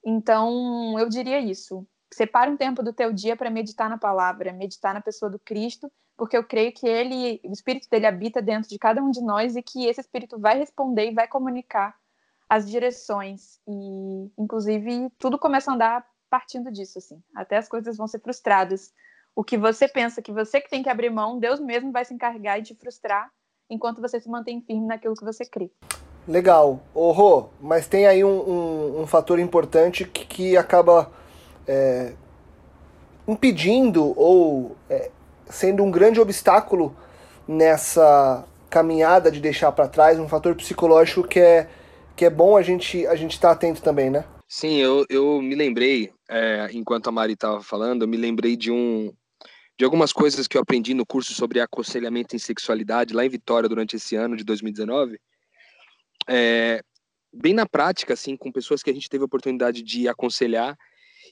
[0.05, 1.87] Então, eu diria isso.
[2.13, 5.91] Separa um tempo do teu dia para meditar na palavra, meditar na pessoa do Cristo,
[6.15, 9.55] porque eu creio que ele, o espírito dele habita dentro de cada um de nós
[9.55, 11.97] e que esse espírito vai responder e vai comunicar
[12.47, 17.21] as direções e inclusive tudo começa a andar partindo disso, assim.
[17.35, 18.91] Até as coisas vão ser frustradas.
[19.35, 22.11] O que você pensa que você que tem que abrir mão, Deus mesmo vai se
[22.11, 23.29] encarregar de te frustrar
[23.69, 25.69] enquanto você se mantém firme naquilo que você crê.
[26.27, 26.79] Legal.
[26.91, 31.11] Ô, Rô, mas tem aí um, um, um fator importante que, que acaba
[31.67, 32.13] é,
[33.27, 35.11] impedindo ou é,
[35.45, 36.95] sendo um grande obstáculo
[37.47, 41.69] nessa caminhada de deixar para trás, um fator psicológico que é,
[42.15, 44.25] que é bom a gente a gente estar tá atento também, né?
[44.55, 48.71] Sim, eu, eu me lembrei, é, enquanto a Mari estava falando, eu me lembrei de
[48.71, 49.13] um
[49.77, 53.69] de algumas coisas que eu aprendi no curso sobre aconselhamento em sexualidade lá em Vitória
[53.69, 55.19] durante esse ano de 2019.
[56.27, 56.81] É,
[57.31, 60.77] bem na prática, assim, com pessoas que a gente teve a oportunidade de aconselhar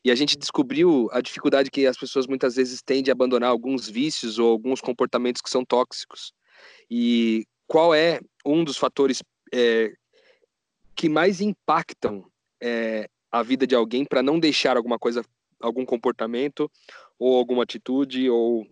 [0.03, 3.87] e a gente descobriu a dificuldade que as pessoas muitas vezes têm de abandonar alguns
[3.87, 6.33] vícios ou alguns comportamentos que são tóxicos.
[6.89, 9.21] E qual é um dos fatores
[9.53, 9.91] é,
[10.95, 12.25] que mais impactam
[12.61, 15.24] é, a vida de alguém para não deixar alguma coisa,
[15.60, 16.70] algum comportamento
[17.17, 18.67] ou alguma atitude ou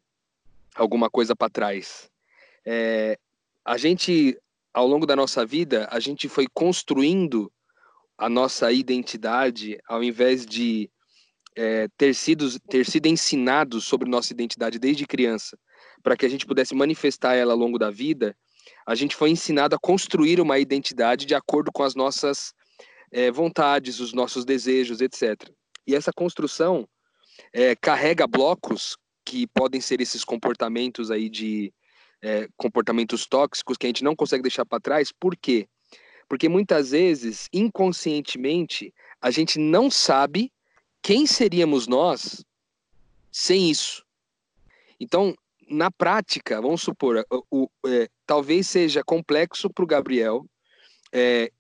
[0.76, 2.10] alguma coisa para trás?
[2.66, 3.18] É,
[3.64, 4.38] a gente,
[4.74, 7.52] ao longo da nossa vida, a gente foi construindo
[8.18, 10.90] a nossa identidade ao invés de
[11.56, 15.58] é, ter, sido, ter sido ensinado sobre nossa identidade desde criança,
[16.04, 18.36] para que a gente pudesse manifestar ela ao longo da vida,
[18.86, 22.54] a gente foi ensinado a construir uma identidade de acordo com as nossas
[23.12, 25.50] é, vontades, os nossos desejos, etc.
[25.86, 26.88] E essa construção
[27.54, 31.74] é, carrega blocos que podem ser esses comportamentos aí de
[32.22, 35.12] é, comportamentos tóxicos que a gente não consegue deixar para trás.
[35.12, 35.68] Por quê?
[36.28, 40.52] Porque muitas vezes, inconscientemente, a gente não sabe
[41.02, 42.46] quem seríamos nós
[43.32, 44.04] sem isso?
[45.00, 45.34] Então,
[45.70, 50.46] na prática, vamos supor, o, o é, talvez seja complexo para o Gabriel
[51.12, 51.52] é,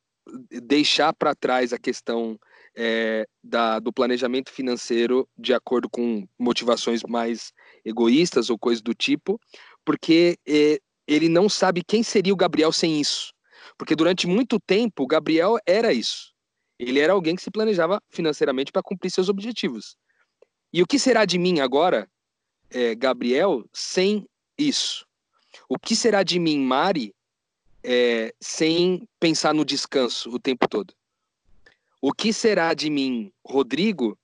[0.49, 2.39] deixar para trás a questão
[2.75, 7.51] é, da, do planejamento financeiro de acordo com motivações mais
[7.83, 9.39] egoístas ou coisas do tipo,
[9.83, 13.33] porque é, ele não sabe quem seria o Gabriel sem isso.
[13.77, 16.33] Porque durante muito tempo, o Gabriel era isso.
[16.77, 19.97] Ele era alguém que se planejava financeiramente para cumprir seus objetivos.
[20.71, 22.09] E o que será de mim agora,
[22.69, 24.25] é, Gabriel, sem
[24.57, 25.05] isso?
[25.67, 27.13] O que será de mim, Mari,
[27.83, 30.93] é, sem pensar no descanso o tempo todo?
[32.01, 34.17] O que será de mim, Rodrigo,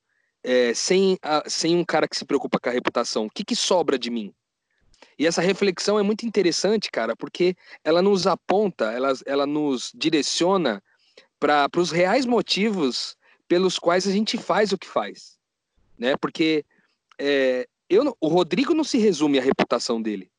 [0.44, 3.26] é, sem, a, sem um cara que se preocupa com a reputação?
[3.26, 4.34] O que, que sobra de mim?
[5.18, 10.84] E essa reflexão é muito interessante, cara, porque ela nos aponta, ela, ela nos direciona
[11.40, 15.38] para os reais motivos pelos quais a gente faz o que faz,
[15.98, 16.16] né?
[16.18, 16.66] Porque
[17.20, 20.30] é, eu, o Rodrigo não se resume à reputação dele,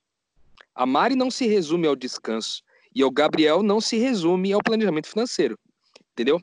[0.75, 2.63] a Mari não se resume ao descanso
[2.97, 5.59] e o Gabriel não se resume ao planejamento financeiro,
[6.13, 6.41] entendeu?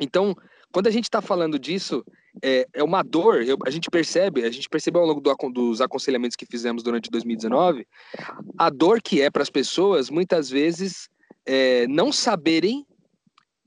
[0.00, 0.34] Então,
[0.72, 2.04] quando a gente está falando disso,
[2.42, 5.80] é, é uma dor, eu, a gente percebe, a gente percebeu ao longo do, dos
[5.80, 7.86] aconselhamentos que fizemos durante 2019,
[8.58, 11.08] a dor que é para as pessoas, muitas vezes,
[11.46, 12.84] é, não saberem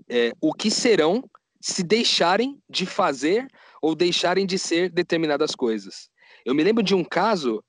[0.10, 1.24] é, o que serão
[1.62, 3.48] se deixarem de fazer
[3.82, 6.10] ou deixarem de ser determinadas coisas.
[6.44, 7.64] Eu me lembro de um caso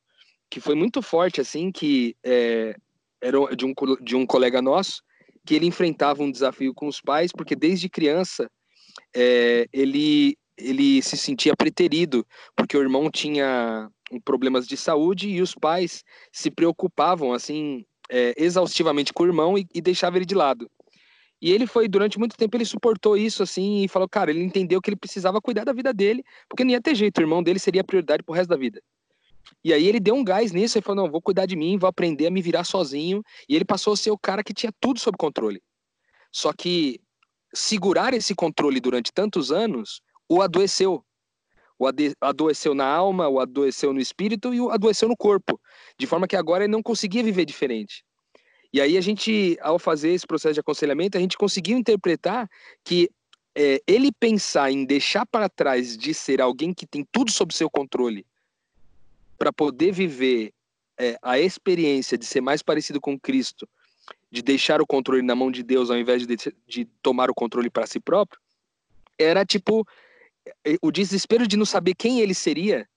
[0.51, 2.75] que foi muito forte, assim, que é,
[3.23, 5.01] era de um, de um colega nosso,
[5.47, 8.51] que ele enfrentava um desafio com os pais, porque desde criança
[9.15, 13.89] é, ele, ele se sentia preterido, porque o irmão tinha
[14.25, 19.67] problemas de saúde e os pais se preocupavam, assim, é, exaustivamente com o irmão e,
[19.75, 20.71] e deixavam ele de lado.
[21.41, 24.81] E ele foi, durante muito tempo, ele suportou isso, assim, e falou, cara, ele entendeu
[24.81, 27.59] que ele precisava cuidar da vida dele, porque não ia ter jeito, o irmão dele
[27.59, 28.81] seria a prioridade pro resto da vida.
[29.65, 31.89] E aí ele deu um gás nisso, e falou, não, vou cuidar de mim, vou
[31.89, 34.99] aprender a me virar sozinho, e ele passou a ser o cara que tinha tudo
[34.99, 35.63] sob controle.
[36.33, 37.01] Só que
[37.55, 41.05] segurar esse controle durante tantos anos o adoeceu.
[41.79, 41.87] O
[42.21, 45.61] adoeceu na alma, o adoeceu no espírito e o adoeceu no corpo.
[45.99, 48.05] De forma que agora ele não conseguia viver diferente.
[48.73, 52.49] E aí a gente, ao fazer esse processo de aconselhamento, a gente conseguiu interpretar
[52.85, 53.11] que
[53.55, 57.69] é, ele pensar em deixar para trás de ser alguém que tem tudo sob seu
[57.69, 58.25] controle
[59.43, 60.53] para poder viver
[60.97, 63.69] é, a experiência de ser mais parecido com Cristo,
[64.31, 67.69] de deixar o controle na mão de Deus ao invés de, de tomar o controle
[67.69, 68.41] para si próprio,
[69.19, 69.85] era tipo
[70.81, 72.89] o desespero de não saber quem ele seria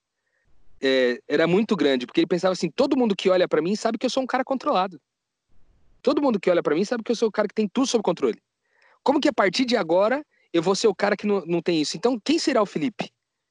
[0.80, 3.98] é, era muito grande, porque ele pensava assim: todo mundo que olha para mim sabe
[3.98, 5.00] que eu sou um cara controlado.
[6.00, 7.88] Todo mundo que olha para mim sabe que eu sou o cara que tem tudo
[7.88, 8.40] sob controle.
[9.02, 11.82] Como que a partir de agora eu vou ser o cara que não, não tem
[11.82, 11.96] isso?
[11.96, 13.10] Então, quem será o Felipe?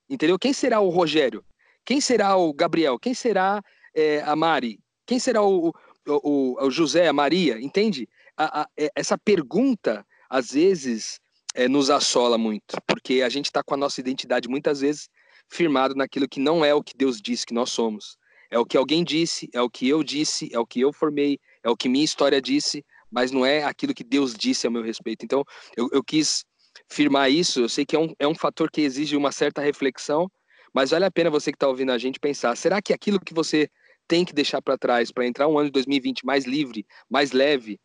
[0.09, 0.39] Entendeu?
[0.39, 1.43] Quem será o Rogério?
[1.85, 2.97] Quem será o Gabriel?
[2.97, 3.61] Quem será
[3.95, 4.79] é, a Mari?
[5.05, 5.71] Quem será o,
[6.07, 7.61] o, o, José, a Maria?
[7.61, 8.09] Entende?
[8.35, 11.19] A, a, é, essa pergunta, às vezes,
[11.53, 15.07] é, nos assola muito, porque a gente está com a nossa identidade muitas vezes
[15.47, 18.17] firmado naquilo que não é o que Deus disse que nós somos.
[18.49, 21.39] É o que alguém disse, é o que eu disse, é o que eu formei,
[21.63, 24.81] é o que minha história disse, mas não é aquilo que Deus disse a meu
[24.81, 25.23] respeito.
[25.23, 25.43] Então,
[25.77, 26.43] eu, eu quis
[26.89, 27.61] firmar isso.
[27.61, 30.29] Eu sei que é um, é um fator que exige uma certa reflexão,
[30.75, 33.33] mas vale a pena você que está ouvindo a gente pensar: será que aquilo que
[33.33, 33.69] você
[34.05, 37.79] tem que deixar para trás para entrar um ano de 2020 mais livre, mais leve,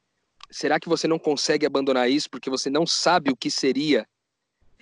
[0.50, 4.04] será que você não consegue abandonar isso porque você não sabe o que seria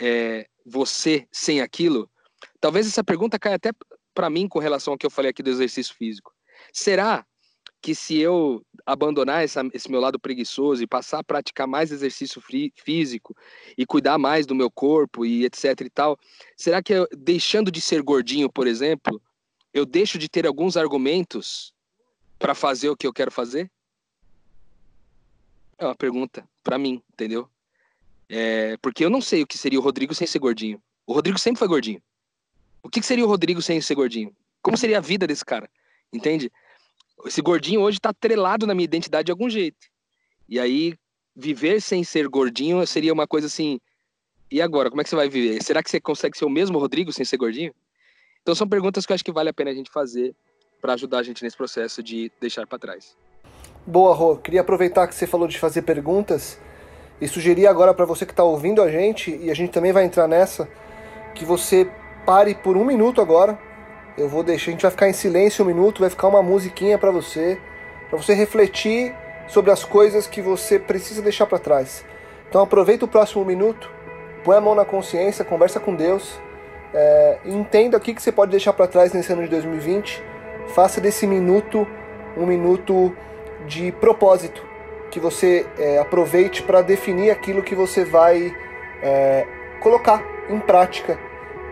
[0.01, 2.11] é, você sem aquilo?
[2.59, 3.73] Talvez essa pergunta caia até
[4.15, 6.33] para mim com relação ao que eu falei aqui do exercício físico.
[6.73, 7.27] Será
[7.81, 12.43] que se eu abandonar essa, esse meu lado preguiçoso e passar a praticar mais exercício
[12.75, 13.37] físico
[13.77, 16.19] e cuidar mais do meu corpo e etc e tal,
[16.57, 19.21] será que eu, deixando de ser gordinho, por exemplo,
[19.73, 21.73] eu deixo de ter alguns argumentos
[22.39, 23.71] para fazer o que eu quero fazer?
[25.79, 27.49] É uma pergunta para mim, entendeu?
[28.29, 30.83] É, porque eu não sei o que seria o Rodrigo sem ser gordinho.
[31.07, 32.03] O Rodrigo sempre foi gordinho.
[32.83, 34.35] O que seria o Rodrigo sem ser gordinho?
[34.61, 35.71] Como seria a vida desse cara?
[36.13, 36.51] Entende?
[37.27, 39.87] Esse gordinho hoje está atrelado na minha identidade de algum jeito.
[40.49, 40.95] E aí,
[41.35, 43.81] viver sem ser gordinho seria uma coisa assim.
[44.51, 45.63] E agora, como é que você vai viver?
[45.63, 47.75] Será que você consegue ser o mesmo Rodrigo sem ser gordinho?
[48.43, 50.35] Então, são perguntas que eu acho que vale a pena a gente fazer
[50.81, 53.17] para ajudar a gente nesse processo de deixar para trás.
[53.87, 54.37] Boa, Rô.
[54.37, 56.59] Queria aproveitar que você falou de fazer perguntas
[57.21, 60.05] e sugerir agora para você que está ouvindo a gente, e a gente também vai
[60.05, 60.69] entrar nessa,
[61.35, 61.91] que você
[62.25, 63.59] pare por um minuto agora
[64.19, 66.99] eu vou deixar, a gente vai ficar em silêncio um minuto, vai ficar uma musiquinha
[66.99, 67.59] para você,
[68.11, 69.15] para você refletir
[69.47, 72.05] sobre as coisas que você precisa deixar para trás.
[72.49, 73.91] Então aproveita o próximo minuto,
[74.43, 76.41] põe a mão na consciência, conversa com Deus,
[76.93, 80.23] é, entenda o que, que você pode deixar para trás nesse ano de 2020.
[80.69, 81.87] Faça desse minuto
[82.37, 83.15] um minuto
[83.67, 84.65] de propósito,
[85.11, 88.55] que você é, aproveite para definir aquilo que você vai
[89.03, 89.47] é,
[89.81, 91.19] colocar em prática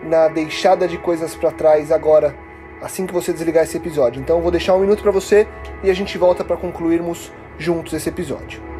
[0.03, 2.35] na deixada de coisas para trás agora,
[2.81, 4.21] assim que você desligar esse episódio.
[4.21, 5.47] Então eu vou deixar um minuto para você
[5.83, 8.76] e a gente volta para concluirmos juntos esse episódio.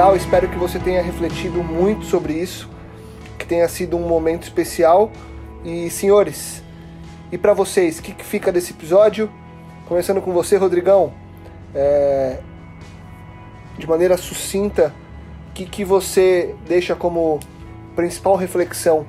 [0.00, 2.70] Legal, espero que você tenha refletido muito sobre isso,
[3.38, 5.12] que tenha sido um momento especial.
[5.62, 6.62] E senhores,
[7.30, 9.30] e para vocês, o que, que, fica desse episódio?
[9.86, 11.12] Começando com você, Rodrigão,
[11.74, 12.38] é...
[13.76, 14.94] de maneira sucinta,
[15.50, 17.38] o que, que você deixa como
[17.94, 19.04] principal reflexão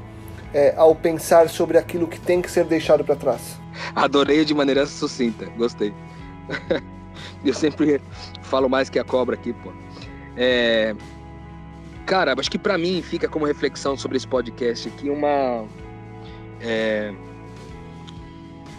[0.54, 3.58] é, ao pensar sobre aquilo que tem que ser deixado para trás?
[3.96, 5.94] Adorei de maneira sucinta, gostei.
[7.46, 8.02] Eu sempre
[8.42, 9.72] falo mais que a cobra aqui, pô.
[10.36, 10.96] É...
[12.06, 15.66] Cara, acho que para mim fica como reflexão sobre esse podcast aqui uma.
[16.60, 17.14] É...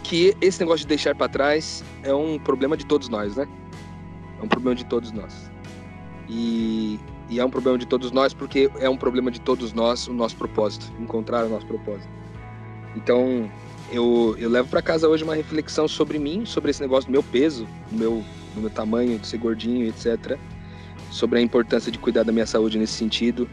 [0.03, 3.47] Que esse negócio de deixar para trás é um problema de todos nós, né?
[4.39, 5.49] É um problema de todos nós.
[6.27, 6.99] E,
[7.29, 10.13] e é um problema de todos nós porque é um problema de todos nós o
[10.13, 12.09] nosso propósito, encontrar o nosso propósito.
[12.95, 13.49] Então,
[13.91, 17.23] eu, eu levo para casa hoje uma reflexão sobre mim, sobre esse negócio do meu
[17.23, 18.23] peso, do meu,
[18.53, 20.37] do meu tamanho, de ser gordinho, etc
[21.13, 23.47] sobre a importância de cuidar da minha saúde nesse sentido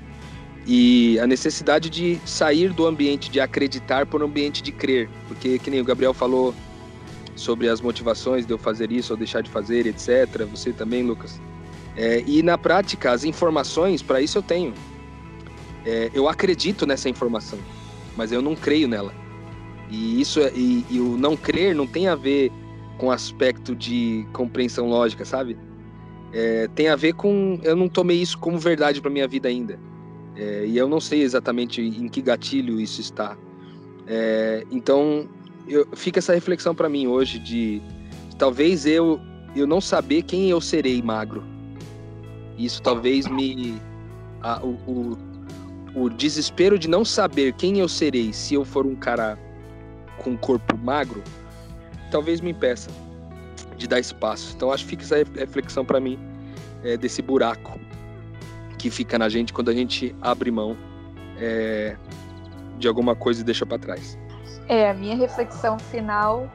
[0.67, 5.59] e a necessidade de sair do ambiente de acreditar para o ambiente de crer, porque
[5.59, 6.55] que nem o Gabriel falou
[7.37, 10.45] sobre as motivações de eu fazer isso ou deixar de fazer, etc.
[10.51, 11.39] Você também, Lucas.
[11.97, 14.73] É, e na prática, as informações, para isso eu tenho.
[15.85, 17.59] É, eu acredito nessa informação,
[18.17, 19.15] mas eu não creio nela.
[19.91, 22.51] E isso é, e, e o não crer não tem a ver
[22.97, 25.59] com aspecto de compreensão lógica, sabe?
[26.33, 27.59] É, tem a ver com.
[27.63, 29.79] Eu não tomei isso como verdade para minha vida ainda.
[30.37, 33.37] É, e eu não sei exatamente em que gatilho isso está.
[34.07, 35.29] É, então,
[35.69, 37.83] eu, fica essa reflexão para mim hoje de,
[38.39, 39.21] talvez eu,
[39.57, 41.45] eu não saber quem eu serei magro.
[42.57, 43.81] Isso talvez me.
[44.43, 45.19] A, o, o,
[45.95, 49.39] o desespero de não saber quem eu serei se eu for um cara
[50.19, 51.23] com corpo magro,
[52.11, 52.91] talvez me impeça
[53.81, 54.53] de dar espaço.
[54.55, 56.19] Então acho que fica essa reflexão para mim
[56.85, 57.81] é, desse buraco
[58.79, 60.77] que fica na gente quando a gente abre mão
[61.39, 61.97] é,
[62.79, 64.19] de alguma coisa e deixa para trás.
[64.69, 66.49] É, a minha reflexão final,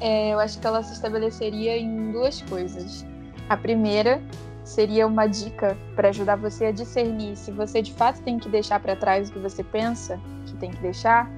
[0.00, 3.04] é, eu acho que ela se estabeleceria em duas coisas.
[3.48, 4.22] A primeira
[4.62, 8.80] seria uma dica para ajudar você a discernir se você de fato tem que deixar
[8.80, 11.30] para trás o que você pensa que tem que deixar.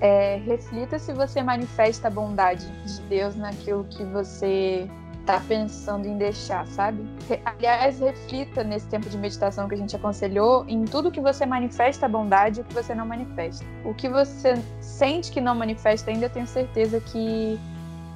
[0.00, 4.88] É, reflita se você manifesta a bondade de Deus naquilo que você
[5.20, 7.04] está pensando em deixar, sabe?
[7.44, 12.06] Aliás, reflita nesse tempo de meditação que a gente aconselhou em tudo que você manifesta
[12.06, 13.64] a bondade e o que você não manifesta.
[13.84, 17.58] O que você sente que não manifesta ainda, tenho certeza que,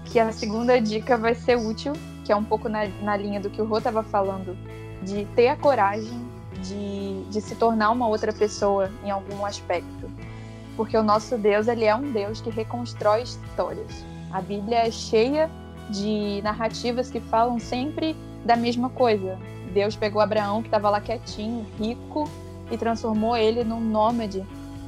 [0.05, 1.95] que a segunda dica vai ser útil
[2.31, 4.57] que é um pouco na, na linha do que o Rô estava falando,
[5.03, 6.31] de ter a coragem
[6.63, 10.09] de, de se tornar uma outra pessoa em algum aspecto.
[10.81, 14.03] Porque o nosso Deus, ele é um Deus que reconstrói histórias.
[14.33, 15.51] A Bíblia é cheia
[15.91, 18.16] de narrativas que falam sempre
[18.47, 19.39] da mesma coisa.
[19.74, 22.26] Deus pegou Abraão, que estava lá quietinho, rico,
[22.70, 24.43] e transformou ele num nômade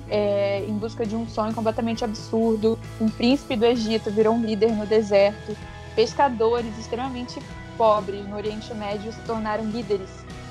[0.08, 2.78] é, em busca de um sonho completamente absurdo.
[2.98, 5.54] Um príncipe do Egito virou um líder no deserto
[5.94, 7.38] pescadores extremamente
[7.76, 10.08] pobres no Oriente Médio se tornaram líderes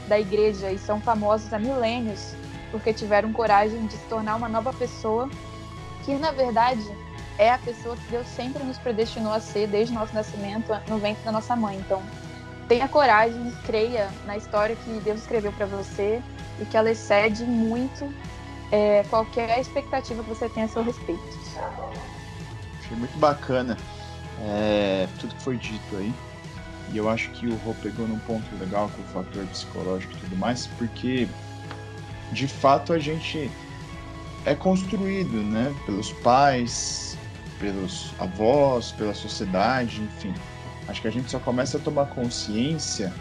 [0.08, 2.36] da igreja e são famosos há milênios
[2.72, 5.30] porque tiveram coragem de se tornar uma nova pessoa
[6.04, 6.82] que na verdade
[7.38, 11.24] é a pessoa que Deus sempre nos predestinou a ser desde nosso nascimento no ventre
[11.24, 11.78] da nossa mãe.
[11.78, 12.02] Então,
[12.68, 16.22] tenha coragem, creia na história que Deus escreveu para você
[16.60, 18.12] e que ela excede muito
[18.72, 21.22] é, qualquer expectativa que você tenha a seu respeito.
[22.80, 23.78] Achei muito bacana
[24.46, 26.14] é, tudo que foi dito aí.
[26.94, 30.18] E eu acho que o Rô pegou num ponto legal com o fator psicológico e
[30.18, 31.28] tudo mais, porque
[32.32, 33.52] de fato a gente
[34.46, 37.18] é construído, né, pelos pais,
[37.60, 40.34] pelos avós, pela sociedade, enfim.
[40.88, 43.14] Acho que a gente só começa a tomar consciência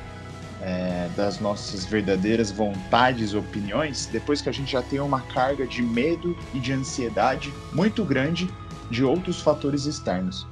[0.63, 5.83] é, das nossas verdadeiras vontades, opiniões, depois que a gente já tem uma carga de
[5.83, 8.49] medo e de ansiedade muito grande
[8.91, 10.47] de outros fatores externos.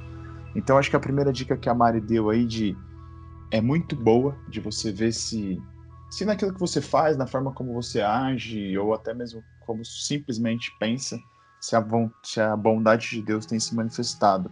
[0.55, 2.77] Então acho que a primeira dica que a Mari deu aí de
[3.51, 5.61] é muito boa de você ver se
[6.09, 10.75] se naquilo que você faz, na forma como você age ou até mesmo como simplesmente
[10.79, 11.19] pensa,
[11.61, 11.85] se a,
[12.23, 14.51] se a bondade de Deus tem se manifestado.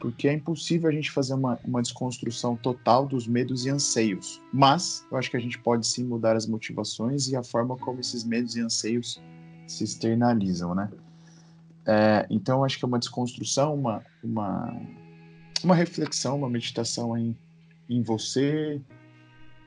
[0.00, 4.42] Porque é impossível a gente fazer uma, uma desconstrução total dos medos e anseios.
[4.52, 8.00] Mas eu acho que a gente pode sim mudar as motivações e a forma como
[8.00, 9.22] esses medos e anseios
[9.68, 10.90] se externalizam, né?
[11.86, 14.76] É, então, acho que é uma desconstrução, uma, uma,
[15.62, 17.36] uma reflexão, uma meditação em,
[17.88, 18.80] em você,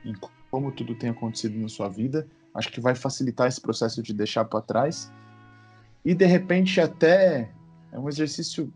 [0.03, 0.13] em
[0.49, 2.27] como tudo tem acontecido na sua vida.
[2.53, 5.11] Acho que vai facilitar esse processo de deixar para trás.
[6.03, 7.49] E de repente até
[7.91, 8.71] é um exercício,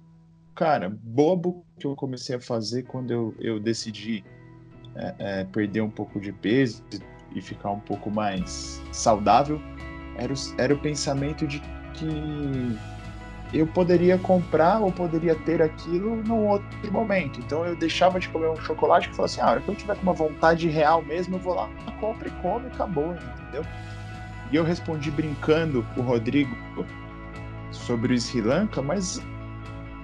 [0.56, 4.24] cara, bobo que eu comecei a fazer quando eu, eu decidi
[4.96, 6.84] é, é, perder um pouco de peso
[7.34, 9.62] e ficar um pouco mais saudável.
[10.18, 11.60] Era o, era o pensamento de
[11.94, 12.06] que
[13.54, 17.39] eu poderia comprar ou poderia ter aquilo num outro momento.
[17.39, 19.95] Então eu deixava de comer um chocolate e falava assim: ah, hora que eu tiver
[19.95, 21.70] com uma vontade real mesmo, eu vou lá,
[22.00, 23.66] compro e como e acabou, entendeu?
[24.52, 26.56] E eu respondi brincando o Rodrigo
[27.72, 29.22] sobre o Sri Lanka, mas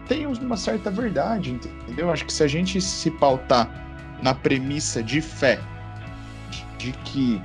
[0.08, 2.12] tem uma certa verdade, entendeu?
[2.12, 3.70] Acho que se a gente se pautar
[4.22, 5.60] na premissa de fé,
[6.78, 7.42] de que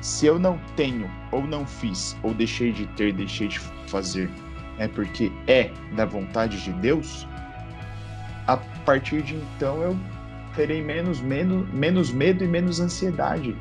[0.00, 4.30] se eu não tenho, ou não fiz, ou deixei de ter, deixei de fazer,
[4.80, 7.28] é porque é da vontade de Deus,
[8.46, 9.96] a partir de então eu
[10.56, 13.54] terei menos, menos, menos medo e menos ansiedade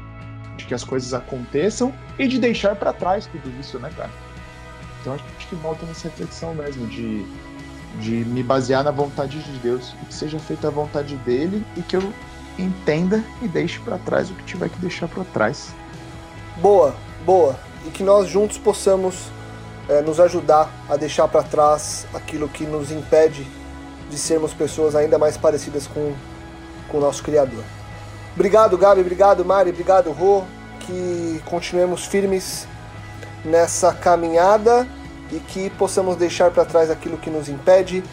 [0.55, 4.09] de que as coisas aconteçam e de deixar para trás tudo isso, né, cara?
[5.01, 7.25] Então acho que volta nessa reflexão mesmo de,
[7.99, 11.97] de me basear na vontade de Deus, que seja feita a vontade dele e que
[11.97, 12.13] eu
[12.57, 15.75] entenda e deixe para trás o que tiver que deixar para trás.
[16.61, 16.95] Boa,
[17.25, 17.59] boa.
[17.85, 19.29] E que nós juntos possamos
[19.89, 23.45] é, nos ajudar a deixar para trás aquilo que nos impede
[24.09, 26.13] de sermos pessoas ainda mais parecidas com,
[26.87, 27.63] com o nosso Criador.
[28.35, 30.43] Obrigado, Gabi, obrigado, Mari, obrigado, Rô.
[30.79, 32.67] Que continuemos firmes
[33.43, 34.87] nessa caminhada
[35.31, 38.03] e que possamos deixar para trás aquilo que nos impede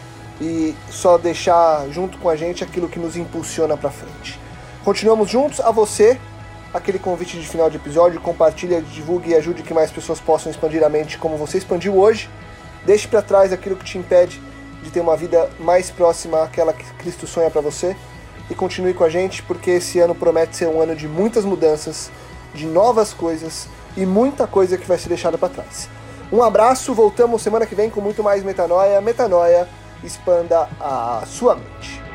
[0.41, 4.39] e só deixar junto com a gente aquilo que nos impulsiona para frente.
[4.83, 6.19] Continuamos juntos a você
[6.77, 10.83] aquele convite de final de episódio, compartilha, divulgue e ajude que mais pessoas possam expandir
[10.83, 12.29] a mente como você expandiu hoje.
[12.85, 14.41] Deixe para trás aquilo que te impede
[14.81, 17.95] de ter uma vida mais próxima àquela que Cristo sonha para você
[18.49, 22.09] e continue com a gente porque esse ano promete ser um ano de muitas mudanças,
[22.53, 23.67] de novas coisas
[23.97, 25.89] e muita coisa que vai ser deixada para trás.
[26.31, 29.01] Um abraço, voltamos semana que vem com muito mais Metanoia.
[29.01, 29.67] Metanoia,
[30.03, 32.06] expanda a sua mente.